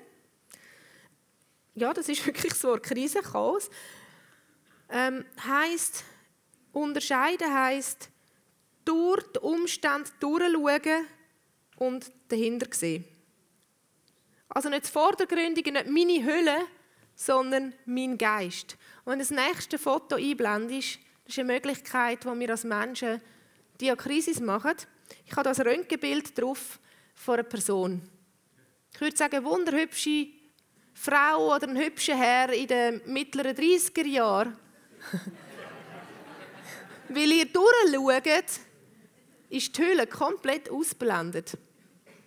[1.74, 3.70] Ja, das ist wirklich so Krise, Chaos.
[4.90, 6.04] Ähm, heißt,
[6.72, 8.10] unterscheiden heißt
[8.86, 11.06] durch die Umstände durchschauen
[11.78, 13.06] und dahinter sehen.
[14.50, 16.58] Also nicht das Vordergründige, nicht meine Hülle,
[17.16, 18.78] sondern mein Geist.
[19.04, 23.22] Und wenn das nächste Foto einblendest, das ist eine Möglichkeit, wo wir als Menschen
[23.82, 24.76] Diakrisis machen.
[25.26, 26.80] Ich habe das Röntgenbild drauf
[27.16, 28.02] von einer Person.
[28.94, 30.28] Ich würde sagen, eine wunderhübsche
[30.94, 34.58] Frau oder ein hübscher Herr in den mittleren 30er Jahren.
[37.10, 38.62] Weil ihr durchschaut,
[39.50, 41.58] ist die Hülle komplett ausblendet.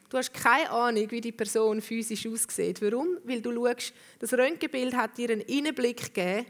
[0.09, 2.83] Du hast keine Ahnung, wie die Person physisch aussieht.
[2.83, 3.18] Warum?
[3.24, 6.47] Weil du schaust, das Röntgenbild hat dir einen Innenblick gegeben,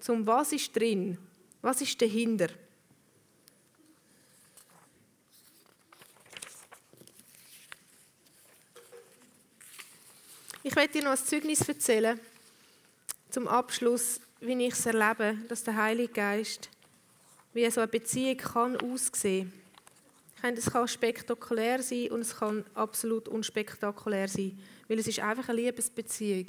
[0.00, 1.18] zum was ist drin,
[1.60, 2.48] was ist dahinter.
[10.64, 12.18] Ich werde dir noch ein Zeugnis erzählen,
[13.30, 16.68] zum Abschluss, wie ich es erlebe, dass der Heilige Geist,
[17.52, 19.52] wie so eine Beziehung kann aussehen
[20.40, 20.54] kann.
[20.54, 25.60] Es kann spektakulär sein und es kann absolut unspektakulär sein, weil es ist einfach eine
[25.60, 26.46] Liebesbeziehung.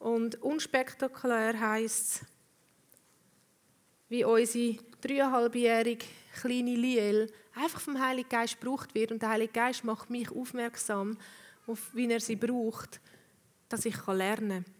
[0.00, 2.22] Und unspektakulär heisst
[4.08, 6.06] wie unsere dreieinhalbjährige
[6.40, 11.16] kleine Liel einfach vom Heiligen Geist gebraucht wird und der Heilige Geist macht mich aufmerksam
[11.68, 13.00] auf wie er sie braucht,
[13.68, 14.79] dass ich lernen kann.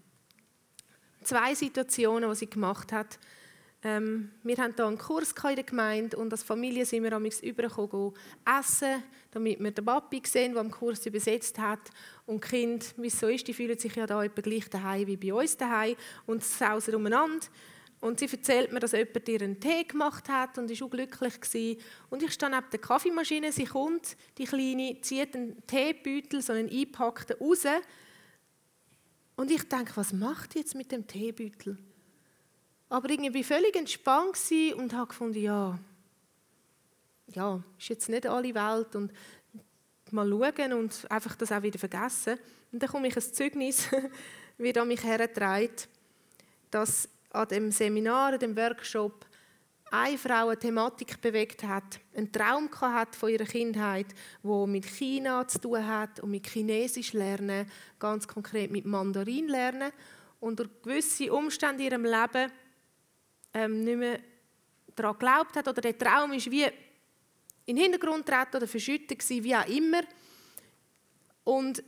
[1.22, 3.18] Zwei Situationen, die sie gemacht hat.
[3.82, 7.40] Ähm, wir haben hier einen Kurs in der Gemeinde und als Familie sind wir amigs
[7.40, 8.12] übergekommen,
[8.44, 11.90] essen, damit wir den Papi sehen, der am Kurs übersetzt hat.
[12.26, 15.06] Und die Kinder, wie es so ist, die fühlen sich ja da etwa gleich daheim
[15.06, 15.96] wie bei uns daheim
[16.26, 17.46] und sausen umeinander.
[18.00, 21.80] Und sie erzählt mir, dass jemand ihr einen Tee gemacht hat und ist glücklich gewesen.
[22.08, 26.70] Und ich stehe neben der Kaffeemaschine, sie kommt, die Kleine, zieht einen Teebeutel, so einen
[26.70, 27.64] eingepackten, raus
[29.40, 31.78] Und ich denke, was macht jetzt mit dem Teebeutel?
[32.90, 34.36] Aber irgendwie völlig entspannt
[34.76, 35.78] und habe gefunden, ja,
[37.28, 39.10] ja, ist jetzt nicht alle Welt und
[40.10, 42.38] mal schauen und einfach das auch wieder vergessen.
[42.70, 43.88] Und dann komme ich ein Zeugnis,
[44.58, 45.74] wird an mich hergetragen,
[46.70, 49.24] dass an dem Seminar, an dem Workshop,
[49.90, 54.06] eine Frau eine Thematik bewegt hat, einen Traum hat von ihrer Kindheit,
[54.42, 59.92] wo mit China zu tun hat und mit Chinesisch lernen, ganz konkret mit Mandarin lernen
[60.38, 62.52] und durch gewisse Umstände in ihrem Leben
[63.52, 64.20] ähm, nicht mehr
[64.94, 66.64] daran geglaubt hat oder der Traum ist wie
[67.66, 70.02] in den Hintergrund treten oder verschüttet wie auch immer.
[71.44, 71.82] Und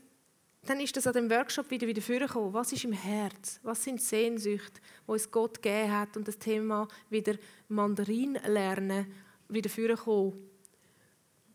[0.67, 2.53] dann ist das an dem Workshop wieder wieder vorgekommen.
[2.53, 3.59] Was ist im Herz?
[3.63, 6.17] Was sind Sehnsüchte, die uns Gott gegeben hat?
[6.17, 7.35] Und das Thema wieder
[7.69, 9.13] Mandarin lernen
[9.49, 10.35] wieder vorgekommen.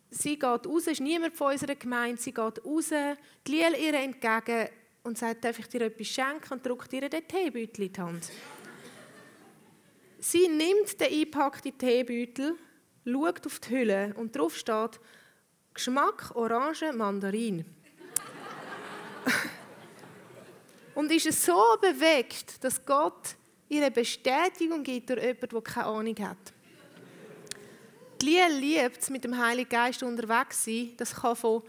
[0.10, 2.90] Sie geht raus, ist niemand von unserer Gemeinde, sie geht raus,
[3.46, 4.70] die Liel ihr entgegen
[5.04, 8.30] und sagt, darf ich dir etwas schenken und drückt ihr den Teebeutel in die Hand.
[10.20, 12.56] Sie nimmt den eingepackten Teebeutel,
[13.06, 15.00] schaut auf die Hülle und drauf steht
[15.74, 17.66] Geschmack Orange Mandarin.
[20.96, 23.36] Und ist es so bewegt, dass Gott
[23.70, 26.54] ihre Bestätigung gibt durch jemanden, der keine Ahnung hat.
[28.22, 30.94] Die Lia liebt es, mit dem Heiligen Geist unterwegs zu sein.
[30.98, 31.62] Das kann von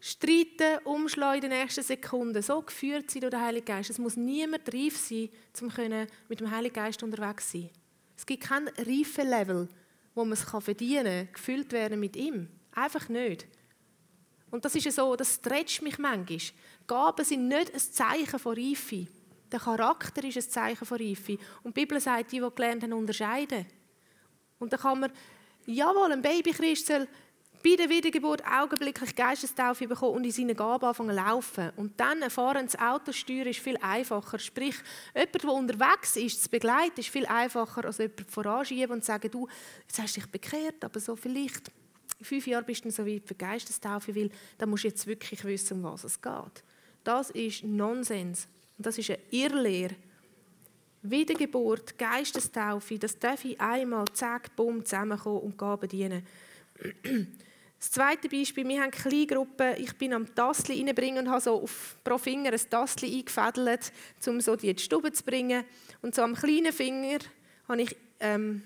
[0.00, 3.90] Streiten, Umschlagen in den nächsten Sekunden so geführt sein durch den Heiligen Geist.
[3.90, 5.28] Es muss niemand reif sein,
[5.60, 7.70] um mit dem Heiligen Geist unterwegs zu sein.
[8.16, 9.68] Es gibt kein Reifenlevel,
[10.14, 12.48] wo man es verdienen kann, gefüllt werden mit ihm.
[12.72, 13.46] Einfach nicht.
[14.50, 16.38] Und das ist ja so, das stretcht mich manchmal.
[16.86, 19.06] Gaben sind nicht ein Zeichen von Reife.
[19.50, 21.38] Der Charakter ist ein Zeichen von Reife.
[21.62, 23.66] Und die Bibel sagt, die, die gelernt haben, unterscheiden.
[24.58, 25.12] Und da kann man,
[25.66, 27.06] jawohl, ein Babychrist soll
[27.62, 31.70] bei der Wiedergeburt augenblicklich Geistestaufe bekommen und in seinen Gaben anfangen zu laufen.
[31.76, 34.38] Und dann erfahren, das Autosteuern ist viel einfacher.
[34.38, 34.76] Sprich,
[35.14, 39.30] jemand, der unterwegs ist, zu begleiten, ist viel einfacher, als jemand voranschieben und zu sagen,
[39.30, 39.46] du,
[39.82, 41.70] jetzt hast dich bekehrt, aber so vielleicht
[42.18, 45.44] in fünf Jahren bist du so weit für Geistestaufe, weil dann musst du jetzt wirklich
[45.44, 46.64] wissen, um was es geht.
[47.04, 48.46] Das ist Nonsens.
[48.76, 49.94] Und das ist eine Irrlehre.
[51.02, 56.26] Wiedergeburt, Geistestaufe, das darf ich einmal, zack, bumm, zusammenkommen und Gaben dienen.
[57.78, 61.96] Das zweite Beispiel, wir haben Kleingruppen, ich bin am Tassli reinbringen und habe so auf,
[62.04, 63.90] pro Finger ein Tassli eingefädelt,
[64.26, 65.64] um so die in die Stube zu bringen.
[66.02, 67.20] Und so am kleinen Finger
[67.66, 68.62] habe ich, ähm,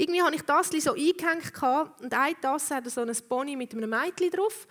[0.00, 1.52] irgendwie habe ich Tassli so eingehängt
[2.00, 4.66] und eine Tasse hat so ein Pony mit einem Mädchen drauf.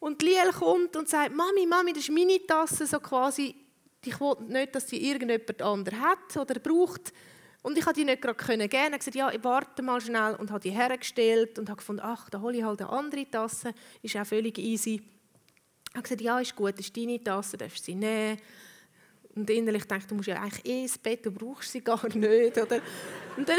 [0.00, 3.54] Und Liel kommt und sagt, Mami, Mami, das ist meine Tasse, so quasi,
[4.04, 7.12] ich will nicht, dass die irgendjemand anderes hat oder braucht.
[7.62, 8.62] Und ich konnte die nicht gerade geben.
[8.62, 12.02] Ich habe gesagt, ja, ich warte mal schnell und habe die hergestellt und habe gefunden,
[12.04, 13.72] ach, da hole ich halt eine andere Tasse,
[14.02, 15.00] ist auch völlig easy.
[15.90, 18.38] Ich habe gesagt, ja, ist gut, das ist deine Tasse, darfst sie nehmen.
[19.36, 22.04] Und innerlich dachte ich, du musst ja eigentlich eh ins Bett, du brauchst sie gar
[22.14, 22.58] nicht.
[22.58, 22.80] Oder?
[23.36, 23.58] Und, dann,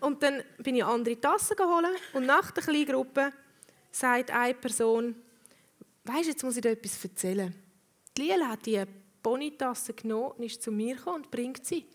[0.00, 3.32] und dann bin ich andere Tasse geholt und nach der kleinen Gruppe
[3.90, 5.14] sagt eine Person,
[6.04, 7.54] weißt jetzt muss ich dir etwas erzählen.
[8.16, 8.82] Die Liela hat die
[9.22, 11.86] Bonitasse genommen und ist zu mir gekommen und bringt sie.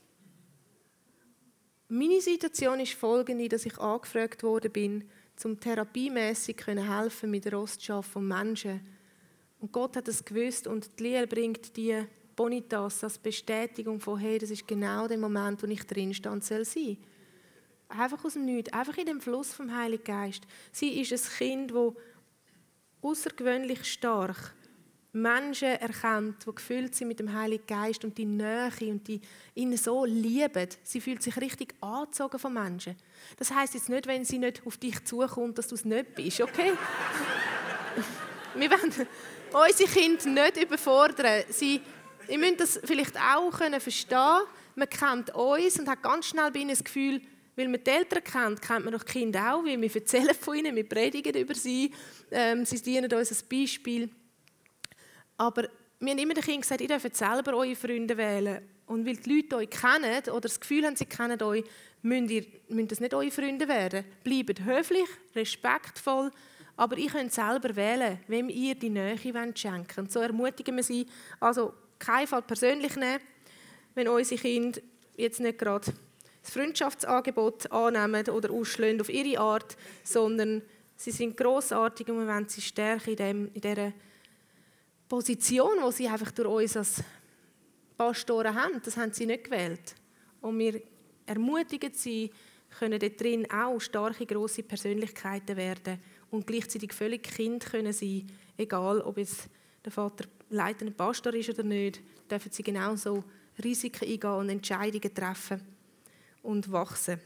[1.88, 8.09] Meine Situation ist folgende, dass ich angefragt worden bin, zum therapiemäßig helfen mit der Rostschaft
[8.09, 8.82] von Menschen.
[9.59, 12.03] Und Gott hat es gewusst und die Liel bringt die
[12.36, 16.65] Bonitas als Bestätigung von, hey, das ist genau der Moment, wo ich drin stand soll
[16.65, 16.97] sein.
[17.88, 20.43] Einfach aus dem Nichts, einfach in dem Fluss vom Heiligen Geist.
[20.71, 21.93] Sie ist ein Kind, das
[23.01, 24.55] außergewöhnlich stark
[25.15, 29.21] Menschen erkennt, die gefüllt sind mit dem Heiligen Geist und die Nähe und die
[29.53, 30.67] ihn so lieben.
[30.83, 32.97] Sie fühlt sich richtig angezogen von Menschen.
[33.38, 36.41] Das heißt jetzt nicht, wenn sie nicht auf dich zukommt, dass du es nicht bist,
[36.41, 36.73] okay?
[38.55, 39.07] Wir wollen
[39.53, 41.43] unsere Kinder nicht überfordern.
[41.49, 41.81] Sie,
[42.27, 44.41] ihr müsst das vielleicht auch können verstehen.
[44.75, 47.21] Man kennt uns und hat ganz schnell bei ihnen das Gefühl,
[47.56, 50.58] weil man die Eltern kennt, kennt man doch die Kinder auch, weil wir erzählen von
[50.58, 51.91] ihnen, wir predigen über sie,
[52.32, 54.10] ähm, sie dienen uns als Beispiel.
[55.38, 55.68] Aber
[55.99, 58.62] wir haben immer den Kindern gesagt, ihr dürft selber eure Freunde wählen.
[58.88, 61.64] Und weil die Leute euch kennen oder das Gefühl haben, sie kennen euch,
[62.01, 64.06] müsst ihr müsst das nicht eure Freunde werden.
[64.24, 66.32] Bleibt höflich, respektvoll,
[66.78, 70.84] aber ihr könnt selber wählen, wem ihr die Nähe wollt schenken Und so ermutigen wir
[70.84, 71.08] sie,
[71.39, 73.22] also keinen Fall persönlich nehmen,
[73.95, 74.80] wenn unsere Kinder
[75.18, 75.91] jetzt nicht gerade
[76.46, 80.62] das Freundschaftsangebot annehmen oder ausschlagen auf ihre Art, sondern
[80.96, 83.93] sie sind großartig und wir wollen sie stärken in, dem, in dieser
[85.10, 87.04] Position, die sie einfach durch uns als
[87.98, 88.80] Pastoren haben.
[88.84, 89.96] Das haben sie nicht gewählt.
[90.41, 90.82] Und wir
[91.26, 92.32] ermutigen sie,
[92.78, 98.28] können dort drin auch starke, grosse Persönlichkeiten werden und gleichzeitig völlig Kind können sein,
[98.58, 99.48] egal ob es
[99.84, 103.24] der Vater leitender Pastor ist oder nicht, dürfen sie genauso
[103.64, 105.74] Risiken eingehen und Entscheidungen treffen
[106.46, 107.20] und wachsen.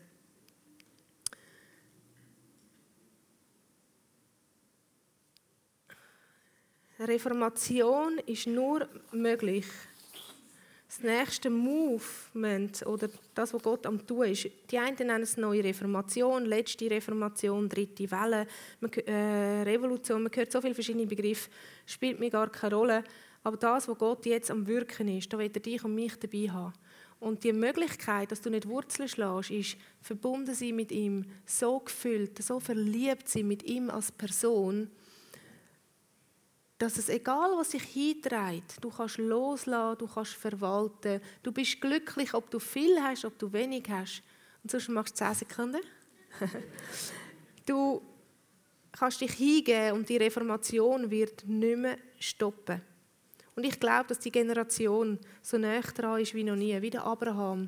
[6.99, 9.65] Reformation ist nur möglich.
[10.87, 15.63] Das nächste Movement oder das, was Gott am tun ist, die einen nennen es neue
[15.63, 18.47] Reformation, letzte Reformation, dritte Welle,
[19.05, 21.49] äh, Revolution, man hört so viele verschiedene Begriffe,
[21.85, 23.03] spielt mir gar keine Rolle.
[23.43, 26.49] Aber das, was Gott jetzt am Wirken ist, da wird er dich und mich dabei
[26.49, 26.73] haben.
[27.19, 32.41] Und die Möglichkeit, dass du nicht Wurzeln schlägst, ist verbunden sein mit ihm, so gefüllt,
[32.41, 34.89] so verliebt sein mit ihm als Person,
[36.79, 41.19] dass es egal, was sich hintreibt, du kannst loslassen, du kannst verwalten.
[41.43, 44.23] Du bist glücklich, ob du viel hast, ob du wenig hast.
[44.63, 45.81] Und sonst machst du 10 Sekunden.
[47.65, 48.01] du
[48.93, 52.81] kannst dich hingeben und die Reformation wird nicht mehr stoppen.
[53.59, 57.03] Und ich glaube, dass die Generation so näher dran ist wie noch nie, wie der
[57.03, 57.67] Abraham,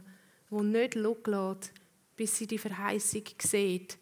[0.49, 1.73] der nicht loslässt,
[2.15, 3.97] bis sie die Verheißung sieht.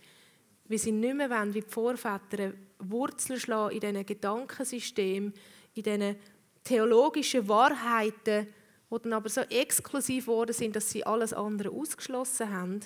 [0.65, 5.33] Wie sie nicht mehr wollen, wie die Vorväter Wurzeln schlagen in diesen Gedankensystemen,
[5.73, 6.15] in diesen
[6.63, 8.45] theologischen Wahrheiten,
[8.91, 12.81] die dann aber so exklusiv geworden sind, dass sie alles andere ausgeschlossen haben,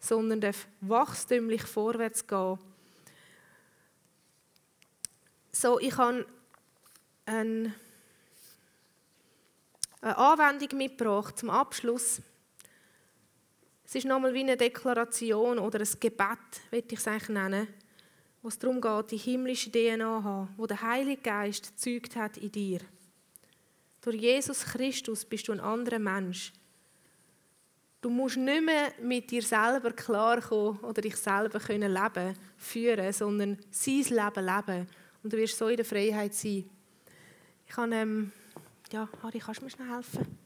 [0.00, 2.58] sondern darf wachstümlich vorwärts gehen.
[5.52, 6.26] So, ich habe
[10.00, 12.20] eine Anwendung mitgebracht zum Abschluss.
[13.84, 16.38] Es ist nochmal wie eine Deklaration oder ein Gebet,
[16.70, 17.68] würde ich es eigentlich nennen
[18.42, 22.50] wo es darum geht, die himmlische DNA haben, wo der Heilige Geist gezeugt hat in
[22.50, 22.80] dir.
[24.00, 26.52] Durch Jesus Christus bist du ein anderer Mensch.
[28.00, 33.58] Du musst nicht mehr mit dir selber klarkommen oder dich selber können leben, führen, sondern
[33.70, 34.88] sein Leben leben.
[35.22, 36.64] Und du wirst so in der Freiheit sein.
[37.66, 38.32] Ich kann, ähm,
[38.92, 40.38] ja, Harry, kannst du mir schnell helfen?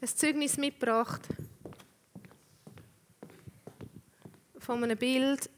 [0.00, 1.22] ein Zeugnis mitgebracht
[4.58, 5.50] von einem Bild.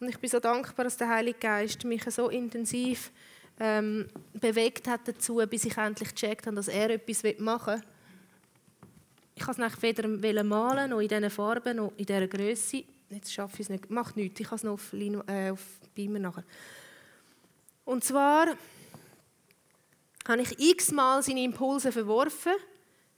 [0.00, 3.12] Und ich bin so dankbar, dass der Heilige Geist mich so intensiv
[3.60, 7.91] ähm, bewegt hat dazu, bis ich endlich gecheckt habe, dass er etwas machen will.
[9.42, 12.84] Ich kann es weder malen, noch in diesen Farben, noch in dieser Größe.
[13.10, 13.90] Jetzt schaffe ich es nicht.
[13.90, 15.60] Macht nichts, ich kann es noch auf, Lino, äh, auf
[15.96, 16.44] Beamer nachher.
[17.84, 18.46] Und zwar
[20.28, 22.52] habe ich x-mal seine Impulse verworfen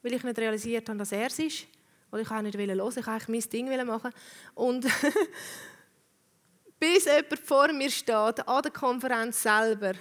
[0.01, 1.67] weil ich nicht realisiert habe, dass er es ist.
[2.11, 4.11] Oder ich auch nicht hören ich wollte mein Ding machen.
[4.55, 4.85] Und
[6.79, 9.93] bis jemand vor mir steht, an der Konferenz selber,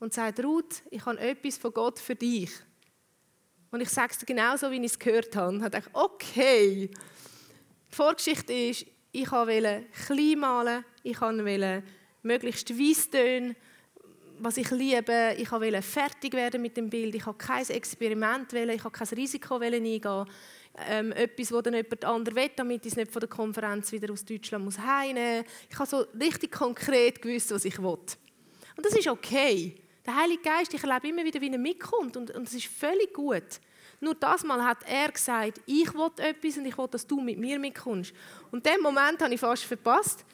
[0.00, 2.50] und sagt, Ruth, ich habe etwas von Gott für dich.
[3.74, 5.56] Und ich sage es dir genauso, wie ich es gehört habe.
[5.56, 6.88] Ich dachte, okay.
[7.90, 11.82] Die Vorgeschichte ist, ich wollte klein malen, ich wollte
[12.22, 13.56] möglichst weiss tönen
[14.38, 15.34] was ich liebe.
[15.38, 17.16] Ich wollte fertig werden mit dem Bild.
[17.16, 20.24] Ich wollte kein Experiment, ich wollte kein Risiko eingehen.
[20.88, 24.12] Ähm, etwas, das dann jemand anderes will, damit ich es nicht von der Konferenz wieder
[24.12, 25.52] aus Deutschland muss heimnehmen muss.
[25.68, 27.98] Ich habe so richtig konkret gewusst, was ich will.
[28.76, 29.83] Und das ist okay.
[30.06, 33.12] Der Heilige Geist, ich erlebe immer wieder, wie er mitkommt und, und das ist völlig
[33.14, 33.60] gut.
[34.00, 37.38] Nur das Mal hat er gesagt, ich will etwas und ich will, dass du mit
[37.38, 38.12] mir mitkommst.
[38.50, 40.24] Und den Moment habe ich fast verpasst.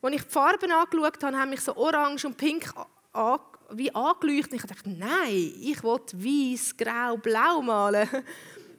[0.00, 2.72] Als ich die Farben angeschaut habe, haben mich so orange und pink
[3.70, 4.54] wie angeleuchtet.
[4.54, 8.08] Ich dachte, nein, ich will weiß, grau, blau malen.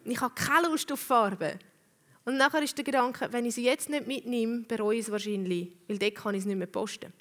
[0.07, 1.57] Ich habe keine Lust auf Farben.
[2.25, 5.71] Und nachher ist der Gedanke, wenn ich sie jetzt nicht mitnehme, bereue ich es wahrscheinlich,
[5.87, 7.11] weil dort kann ich es nicht mehr posten.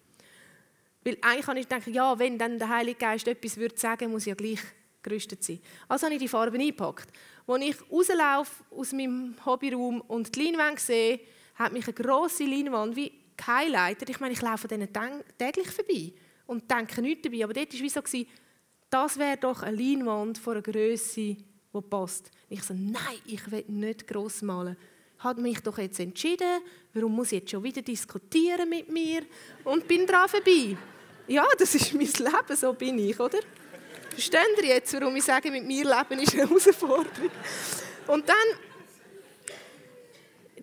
[1.05, 4.23] Weil eigentlich kann ich denken, ja, wenn dann der Heilige Geist etwas würde sagen, muss
[4.23, 4.61] ich ja gleich
[5.03, 5.61] gerüstet sein.
[5.87, 7.09] Also habe ich die Farben eingepackt.
[7.47, 11.21] Als ich rauslaufe aus meinem Hobbyraum und die Leinwand sehe,
[11.57, 14.09] hat mich eine grosse Leinwand wie gehighlightet.
[14.09, 14.89] Ich meine, ich laufe denen
[15.39, 16.13] täglich vorbei
[16.47, 17.45] und denke nichts dabei.
[17.45, 18.25] Aber dort war es so,
[18.91, 21.45] das wäre doch eine Leinwand von einer Größe, die
[21.91, 22.31] passt.
[22.49, 24.77] Und ich so, nein, ich will nicht gross malen.
[25.19, 26.61] Hat mich doch jetzt entschieden,
[26.93, 29.23] warum muss ich jetzt schon wieder diskutieren mit mir?
[29.65, 30.77] Und bin dran vorbei.
[31.27, 33.39] Ja, das ist mein Leben, so bin ich, oder?
[34.11, 37.31] Verstehen ihr jetzt, warum ich sage, mit mir leben ist eine Herausforderung?
[38.07, 38.37] Und dann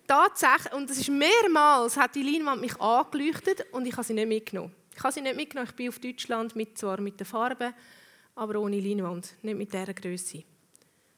[0.06, 4.28] tatsächlich, und das ist mehrmals, hat die Leinwand mich angeleuchtet und ich habe sie nicht
[4.28, 4.72] mitgenommen.
[4.94, 5.68] Ich habe sie nicht mitgenommen.
[5.68, 7.74] Ich bin auf Deutschland, mit, zwar mit der Farbe,
[8.36, 10.44] aber ohne Leinwand, nicht mit dieser Größe.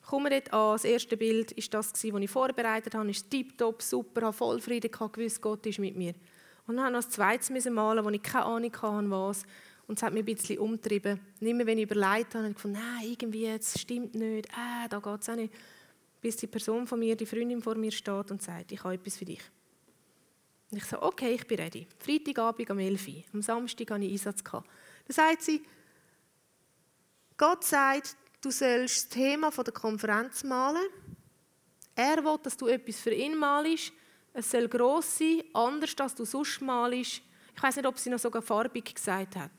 [0.07, 0.73] Kommen wir dort an.
[0.73, 3.11] Das erste Bild war das, das ich vorbereitet habe.
[3.11, 6.15] Ist tiptop, super, habe voll Frieden gehabt, gewusst, Gott ist mit mir.
[6.67, 9.43] Und dann musste ich noch ein zweites malen, wo ich keine Ahnung hatte, was.
[9.87, 11.21] Und es hat mich ein bisschen umgetrieben.
[11.41, 14.89] Und immer wenn ich überlegt habe, habe ich gefunden, nein, irgendwie, es stimmt nicht, äh,
[14.89, 15.53] da geht es auch nicht.
[16.21, 19.17] bis die Person von mir, die Freundin vor mir steht und sagt, ich habe etwas
[19.19, 19.43] für dich.
[20.71, 21.87] Und ich sage, okay, ich bin ready.
[21.99, 23.25] Freitagabend um 11 Uhr.
[23.35, 24.43] Am Samstag hatte ich Einsatz.
[24.43, 24.65] Dann
[25.09, 25.63] sagt sie,
[27.37, 30.87] Gott sagt, du sollst das Thema der Konferenz malen.
[31.95, 33.93] Er will, dass du etwas für ihn malst.
[34.35, 37.23] Es soll gross sein, anders als du sonst malst.
[37.57, 39.53] Ich weiß nicht, ob sie noch sogar farbig gesagt hat.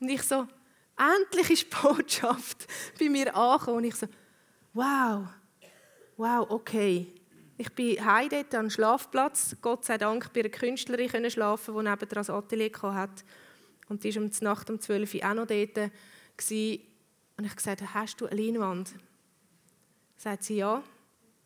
[0.00, 0.48] Und ich so,
[0.96, 2.66] endlich ist die Botschaft
[2.98, 3.76] bei mir angekommen.
[3.76, 4.06] Und ich so,
[4.72, 5.26] wow,
[6.16, 7.06] wow, okay.
[7.58, 11.82] Ich bin heim dort am Schlafplatz, Gott sei Dank bei einer Künstlerin können schlafen, die
[11.82, 13.22] neben das Atelier hatte.
[13.88, 15.76] Und die war um die Nacht um 12 Uhr auch noch dort.
[15.76, 18.94] Und ich gesagt, hast du eine Leinwand?
[20.16, 20.82] Sagt sie ja.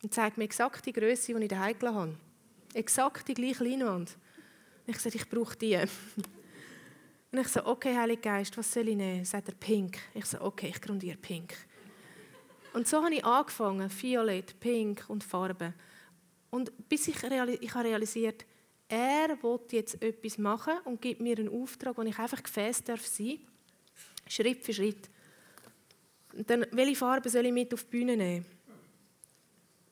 [0.06, 2.14] Und zeigt mir exakt die Größe, die ich daheim gelassen habe.
[2.74, 4.16] Exakt die gleiche Leinwand.
[4.86, 5.76] Und ich sagte, ich brauche die.
[7.32, 9.24] Und ich so, okay, Heiliger Geist, was soll ich nehmen?
[9.24, 9.98] Sagt er, pink.
[10.14, 11.54] Ich so, okay, ich grundiere pink.
[12.72, 15.74] Und so habe ich angefangen, Violett, Pink und Farben.
[16.50, 18.46] Und bis ich, reali ich habe realisiert,
[18.86, 23.04] er will jetzt etwas machen und gibt mir einen Auftrag, wo ich einfach gefäß darf
[23.04, 23.40] sein,
[24.28, 25.10] Schritt für Schritt.
[26.32, 28.55] Und dann, welche Farben soll ich mit auf die Bühne nehmen?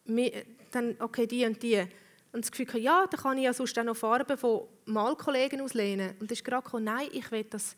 [0.07, 1.87] Dann, okay, die und die.
[2.33, 6.15] Und das Gefühl, ja, dann kann ich ja sonst auch noch Farben von Malkollegen auslehnen.
[6.19, 7.77] Und das ist gerade gekommen, nein, ich will, dass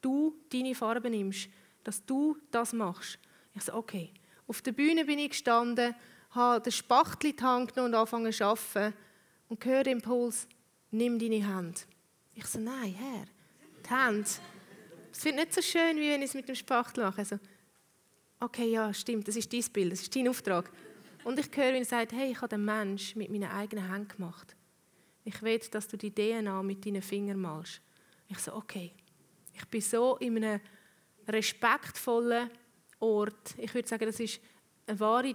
[0.00, 1.48] du deine Farben nimmst,
[1.84, 3.18] dass du das machst.
[3.54, 4.10] Ich so, okay.
[4.46, 5.94] Auf der Bühne bin ich gestanden,
[6.30, 8.94] habe den Spachtel in die Hand genommen und angefangen zu arbeiten
[9.48, 10.48] und höre den Impuls,
[10.90, 11.86] nimm deine Hand.
[12.34, 13.24] Ich so, nein, Herr,
[13.84, 14.40] die Hand.
[15.12, 17.18] Es wird nicht so schön, wie wenn ich es mit dem Spachtel mache.
[17.18, 17.38] Also,
[18.40, 20.70] okay, ja, stimmt, das ist dein Bild, das ist dein Auftrag.
[21.24, 24.08] Und ich höre, wie er sagt, hey, ich habe den Mensch mit meinen eigenen Händen
[24.08, 24.56] gemacht.
[25.24, 27.80] Ich will, dass du die DNA mit deinen Fingern malst.
[28.28, 28.92] Ich so, okay.
[29.54, 30.60] Ich bin so in einem
[31.26, 32.50] respektvollen
[33.00, 33.54] Ort.
[33.58, 34.40] Ich würde sagen, das ist
[34.86, 35.34] eine wahre,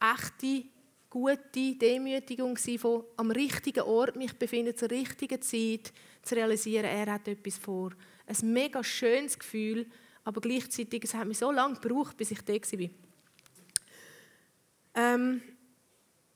[0.00, 0.64] echte,
[1.10, 5.92] gute Demütigung von am richtigen Ort mich befinden, zur richtigen Zeit
[6.22, 7.90] zu realisieren, er hat etwas vor.
[8.26, 9.86] Ein mega schönes Gefühl,
[10.24, 12.88] aber gleichzeitig, es hat mich so lange gebraucht, bis ich da war.
[14.94, 15.42] Ähm,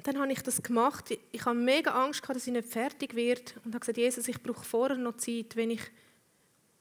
[0.03, 1.17] dann habe ich das gemacht.
[1.33, 4.43] Ich habe mega Angst gehabt, dass ich nicht fertig werde und habe gesagt, Jesus, ich
[4.43, 5.83] brauche vorher noch Zeit, wenn ich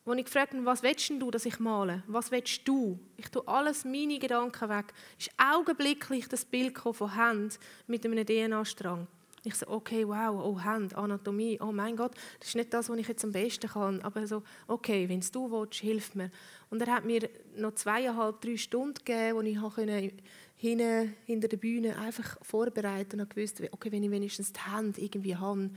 [0.06, 2.04] wo ich gefragt habe, was willst du, dass ich male?
[2.06, 3.00] Was willst du?
[3.18, 4.94] Ich tue alles meine Gedanken weg.
[5.18, 9.08] Ist augenblicklich das Bild von Hand mit einem DNA-Strang.
[9.44, 12.98] Ich so, okay, wow, oh Hand, Anatomie, oh mein Gott, das ist nicht das, was
[12.98, 16.32] ich jetzt am besten kann, aber so, okay, wenn es du willst, hilf mir.
[16.72, 20.14] Und er hat mir noch zweieinhalb, drei Stunden gegeben, wo ich konnte
[20.56, 25.36] hinten, hinter der Bühne einfach vorbereiten und gewusst, okay, wenn ich wenigstens die Hand irgendwie
[25.36, 25.70] habe,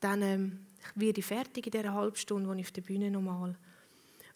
[0.00, 3.56] dann ähm, werde ich fertig in dieser halben Stunde, wo ich auf der Bühne normal.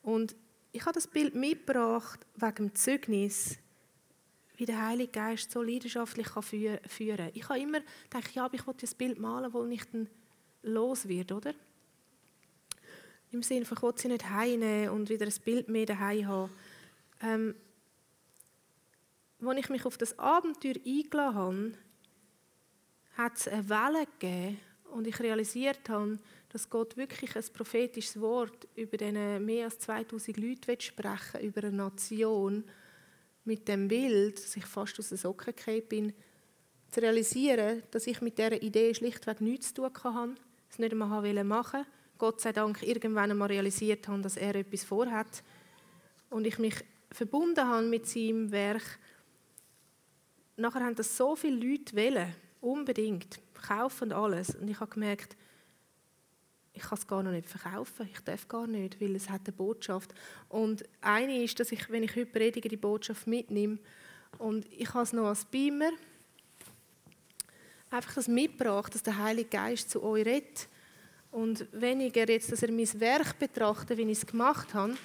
[0.03, 0.37] Und
[0.73, 3.59] ich habe das Bild mitgebracht wegen dem Zeugnis,
[4.57, 7.31] wie der Heilige Geist so leidenschaftlich kann führen kann.
[7.33, 7.81] Ich habe immer
[8.11, 9.89] gedacht, ja, ich will das Bild malen, wo nicht
[10.63, 11.55] los wird, oder?
[13.33, 16.53] Im Sinne von, ich will sie nicht heimnehmen und wieder ein Bild mehr daheim haben.
[17.21, 17.55] Ähm,
[19.47, 21.73] als ich mich auf das Abenteuer eingeladen habe,
[23.17, 24.59] hat es eine Welle gegeben
[24.93, 26.19] und ich realisiert habe,
[26.51, 31.73] dass Gott wirklich ein prophetisches Wort über diese mehr als 2000 Leute sprechen über eine
[31.73, 32.65] Nation
[33.45, 36.13] mit dem Bild, dass ich fast aus den Socken gefallen bin,
[36.91, 40.35] zu realisieren, dass ich mit dieser Idee schlichtweg nichts zu tun hatte,
[40.71, 41.87] es nicht einmal machen wollte.
[42.17, 45.43] Gott sei Dank irgendwann einmal realisiert habe, dass er etwas vorhat
[46.31, 46.77] und ich mich
[47.11, 48.99] verbunden habe mit seinem Werk
[50.57, 54.55] nachher haben das so viele Leute wollen, unbedingt, kaufen alles.
[54.55, 55.37] Und ich habe gemerkt,
[56.73, 59.53] ich kann es gar noch nicht verkaufen, ich darf gar nicht, weil es hat eine
[59.53, 60.13] Botschaft.
[60.49, 63.79] Und eine ist, dass ich, wenn ich heute predige, die Botschaft mitnehme
[64.39, 65.91] und ich habe es noch als Beamer
[67.91, 70.69] einfach das mitgebracht, dass der Heilige Geist zu euch redet
[71.31, 74.97] und weniger jetzt, dass er mein Werk betrachtet, wie ich es gemacht habe,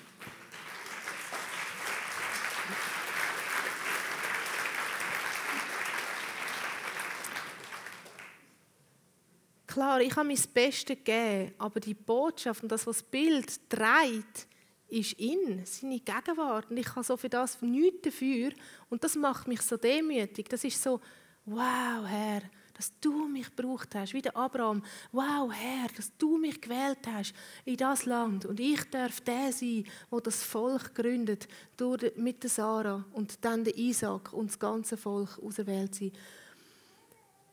[9.79, 14.45] Klar, ich habe mein Bestes gegeben, aber die Botschaft und das, was das Bild trägt,
[14.89, 16.69] ist in, seine Gegenwart.
[16.69, 18.51] Und ich habe so für das nichts dafür.
[18.89, 20.49] Und das macht mich so demütig.
[20.49, 20.99] Das ist so,
[21.45, 22.41] wow, Herr,
[22.73, 24.83] dass du mich gebraucht hast, wie der Abraham.
[25.13, 28.43] Wow, Herr, dass du mich gewählt hast in das Land.
[28.43, 33.63] Und ich darf der sein, wo das Volk gründet, durch, mit der Sarah und dann
[33.63, 36.11] der Isaac und das ganze Volk auserwählt sein.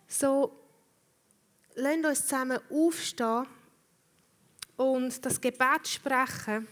[0.09, 0.66] So,
[1.77, 3.47] lasst uns zusammen aufstehen
[4.77, 6.67] und das Gebet sprechen.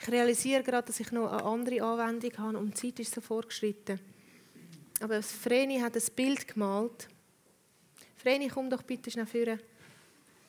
[0.00, 3.20] Ich realisiere gerade, dass ich noch eine andere Anwendung habe und die Zeit ist so
[3.20, 4.00] vorgeschritten.
[5.00, 7.08] Aber Vreni hat ein Bild gemalt.
[8.16, 9.58] Vreni, komm doch bitte schnell vor.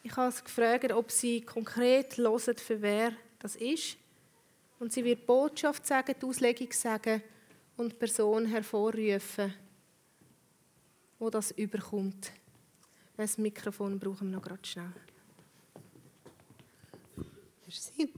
[0.02, 3.98] Ich habe sie gefragt, ob sie konkret hört, für wer das ist.
[4.84, 7.24] Und sie wird Botschaft sagen, die Auslegung sagen
[7.78, 9.54] und die Person hervorrufen,
[11.18, 12.34] wo das überkommt.
[13.16, 14.92] Das Mikrofon brauchen wir noch gerade schnell.
[17.66, 18.14] Merci.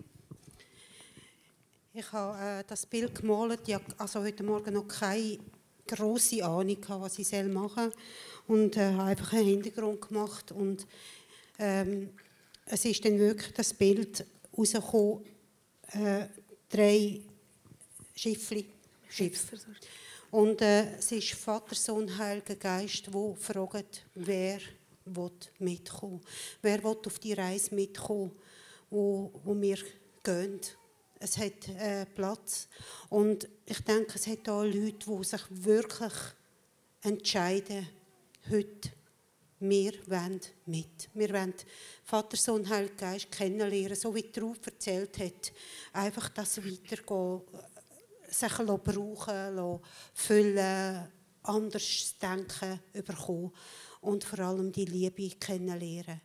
[1.93, 5.38] Ich habe äh, das Bild gemalt, ja, also heute Morgen noch keine
[5.86, 7.93] große Ahnung, was ich machen soll.
[8.47, 10.51] Und äh, habe einfach einen Hintergrund gemacht.
[10.51, 10.88] Und
[11.59, 12.09] ähm,
[12.66, 14.26] es ist dann wirklich das Bild
[14.57, 15.24] rausgekommen,
[15.91, 16.26] äh,
[16.76, 17.21] drei
[18.13, 18.65] Schiffli.
[19.09, 19.45] Schiff.
[20.32, 24.59] Und äh, es ist Vater, Sohn, Heiliger Geist, wo fragt, wer
[25.05, 26.19] will mitkommen,
[26.61, 28.32] wer will auf die Reise mitkommen,
[28.89, 29.78] wo, wo wir
[30.21, 30.59] gehen.
[31.19, 32.67] Es hat äh, Platz
[33.09, 36.13] und ich denke, es hat auch Leute, die sich wirklich
[37.03, 37.88] entscheiden,
[38.49, 38.89] heute
[39.60, 41.10] wir wollen mit.
[41.14, 41.53] Wir wollen
[42.03, 45.53] Vater, Sohn, Heiliger Geist kennenlernen, so wie Ruth erzählt hat.
[45.93, 47.41] Einfach das weitergehen,
[48.28, 49.80] sich brauchen
[50.14, 51.08] füllen,
[51.43, 53.51] anders denken, überkommen
[54.01, 56.22] und vor allem die Liebe kennenlernen.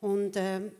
[0.00, 0.72] Und ähm,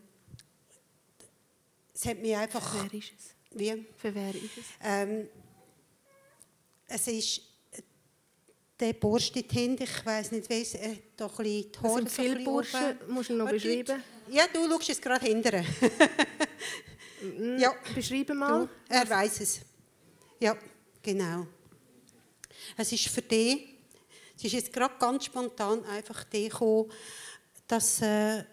[1.93, 2.75] es hat mich einfach...
[2.75, 3.35] Für wer ist es?
[3.51, 3.85] Wie?
[3.97, 4.65] Für wer ist es?
[4.81, 5.27] Ähm,
[6.87, 7.41] es ist
[8.79, 12.39] der dort hinten, ich weiss nicht, wie es äh, doch ein bisschen die so viele
[12.43, 14.01] Burschen, musst du noch beschreiben?
[14.29, 15.65] Ja, du schaust es gerade hinterher.
[17.57, 17.73] ja.
[17.93, 18.67] Beschreibe mal.
[18.67, 19.59] Du, er weiß es.
[20.39, 20.55] Ja,
[21.01, 21.47] genau.
[22.77, 23.75] Es ist für dich,
[24.37, 26.91] es ist jetzt gerade ganz spontan einfach die gekommen,
[27.67, 28.43] dass äh,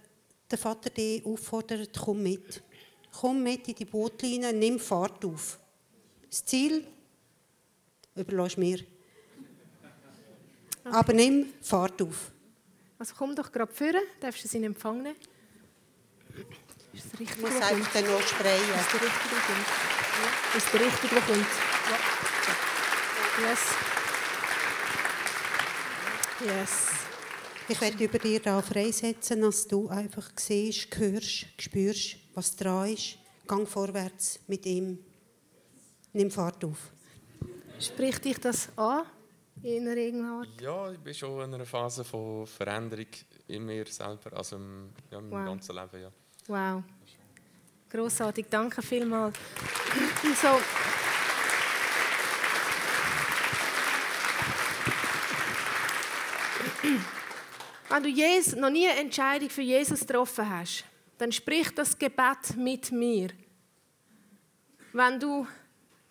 [0.51, 2.63] der Vater dich auffordert, komm mit.
[3.21, 5.59] Komm mit in die Bootlinie, nimm Fahrt auf.
[6.29, 6.87] Das Ziel
[8.15, 8.81] überlass mir.
[10.87, 10.95] Okay.
[10.95, 12.31] Aber nimm Fahrt auf.
[12.99, 15.17] Also komm doch gerade führen, darfst du sie in Empfang nehmen.
[16.93, 17.37] Ist das richtig?
[17.37, 18.63] Ich muss einfach dann noch sprayen.
[18.63, 19.67] Ist der richtige kommt?
[20.23, 20.57] Ja.
[20.57, 21.47] Ist der richtige kommt?
[21.91, 21.99] Ja.
[23.49, 23.61] Yes.
[26.45, 26.87] Yes.
[27.69, 33.19] Ich werde über dir da freisetzen, dass du einfach siehst, hörst, spürst, was dran ist.
[33.49, 35.01] Gang vorwärts mit ihm.
[36.13, 36.79] Nimm Fahrt auf.
[37.81, 39.05] Spricht dich das an?
[39.63, 40.61] In irgendeiner Art?
[40.61, 43.07] Ja, ich bin schon in einer Phase von Veränderung
[43.49, 45.45] in mir selber, also im, ja, im wow.
[45.45, 46.03] ganzen Leben.
[46.03, 46.11] Ja.
[46.49, 46.83] Wow.
[47.91, 49.37] Grossartig, danke vielmals.
[50.41, 50.61] so.
[57.89, 60.85] Wenn du Jesus, noch nie eine Entscheidung für Jesus getroffen hast,
[61.19, 63.31] dann sprich das Gebet mit mir.
[64.93, 65.47] Wenn du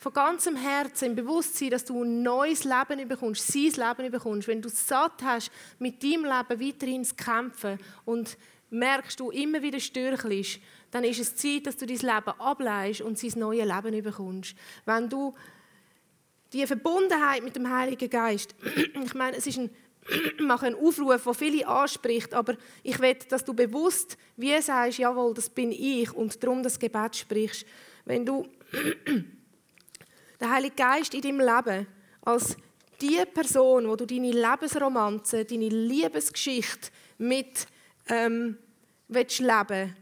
[0.05, 4.61] von ganzem Herzen im Bewusstsein, dass du ein neues Leben bekommst, sein Leben bekommst, wenn
[4.61, 5.49] du satt hast,
[5.79, 8.37] mit deinem Leben weiterhin zu kämpfen und
[8.69, 10.59] merkst, du immer wieder störchelst,
[10.91, 14.55] dann ist es Zeit, dass du dein Leben ableist und sein neues Leben bekommst.
[14.85, 15.33] Wenn du
[16.53, 18.53] die Verbundenheit mit dem Heiligen Geist,
[19.03, 19.71] ich meine, es ist ein
[20.39, 25.33] mache einen Aufruf, der viele anspricht, aber ich will, dass du bewusst wie sagst, jawohl,
[25.33, 27.65] das bin ich und darum das Gebet sprichst.
[28.05, 28.47] Wenn du
[30.39, 31.87] der Heilige Geist in deinem Leben
[32.21, 32.57] als
[33.01, 37.67] die Person, wo du deine Lebensromanze, deine Liebesgeschichte mit
[38.07, 38.57] ähm,
[39.07, 39.95] willst leben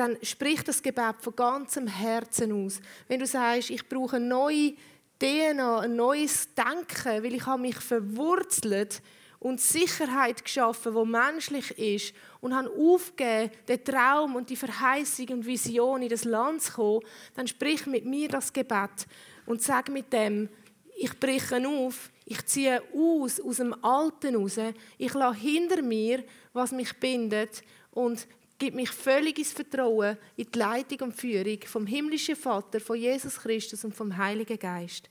[0.00, 2.80] dann sprich das Gebet von ganzem Herzen aus.
[3.06, 4.72] Wenn du sagst, ich brauche eine neue
[5.18, 9.02] DNA, ein neues Denken, weil ich habe mich verwurzelt
[9.40, 15.44] und Sicherheit geschaffen, wo menschlich ist und habe aufgegeben, den Traum und die Verheißung und
[15.44, 17.00] Vision in das Land zu kommen,
[17.34, 19.06] dann sprich mit mir das Gebet
[19.50, 20.48] und sag mit dem,
[20.96, 24.58] ich breche auf, ich ziehe aus, aus dem Alten raus,
[24.96, 26.22] ich lasse hinter mir,
[26.52, 31.84] was mich bindet und gebe mich völlig ins Vertrauen in die Leitung und Führung vom
[31.84, 35.10] himmlischen Vater, von Jesus Christus und vom Heiligen Geist.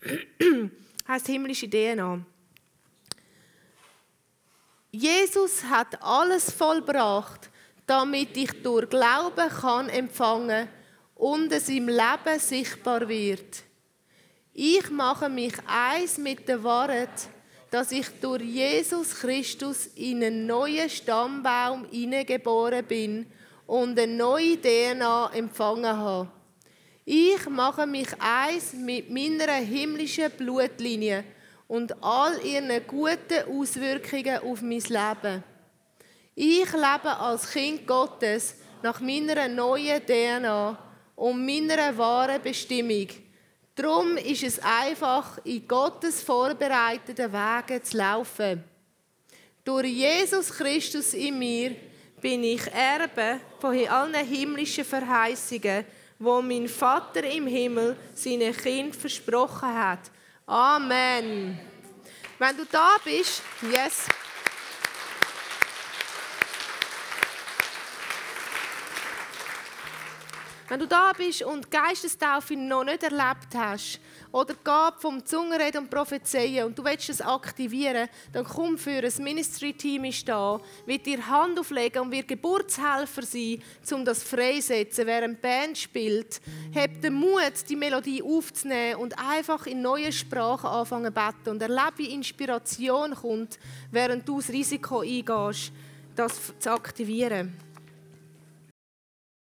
[1.08, 2.24] heißt himmlische DNA.
[4.92, 7.50] Jesus hat alles vollbracht,
[7.84, 10.68] damit ich durch Glauben kann empfangen
[11.16, 13.64] und es im Leben sichtbar wird.
[14.54, 17.08] Ich mache mich eins mit der Wahrheit,
[17.70, 23.26] dass ich durch Jesus Christus in einen neuen Stammbaum hineingeboren bin
[23.66, 26.28] und eine neue DNA empfangen habe.
[27.06, 31.24] Ich mache mich eins mit meiner himmlischen Blutlinie
[31.66, 35.42] und all ihren guten Auswirkungen auf mein Leben.
[36.34, 40.78] Ich lebe als Kind Gottes nach meiner neuen DNA
[41.16, 43.08] und meiner wahren Bestimmung.
[43.74, 48.64] Darum ist es einfach, in Gottes vorbereiteten Wegen zu laufen.
[49.64, 51.74] Durch Jesus Christus in mir
[52.20, 55.84] bin ich Erbe von allen himmlischen Verheißungen,
[56.18, 60.10] wo mein Vater im Himmel seinen Kind versprochen hat.
[60.46, 61.58] Amen.
[62.38, 64.06] Wenn du da bist, yes.
[70.72, 74.00] Wenn du da bist und Geistestaufe noch nicht erlebt hast
[74.30, 79.22] oder Gab vom Zungenreden und Prophezeien und du willst es aktivieren, dann komm für ein
[79.22, 83.62] Ministry-Team ist da, wird dir Hand auflegen und wird Geburtshelfer sein,
[83.92, 86.40] um das freisetzen, während die Band spielt.
[86.74, 91.60] Hab den Mut, die Melodie aufzunehmen und einfach in neue Sprachen anfangen zu beten und
[91.60, 93.58] erlebe, wie Inspiration kommt,
[93.90, 95.70] während du das Risiko eingehst,
[96.16, 97.71] das zu aktivieren.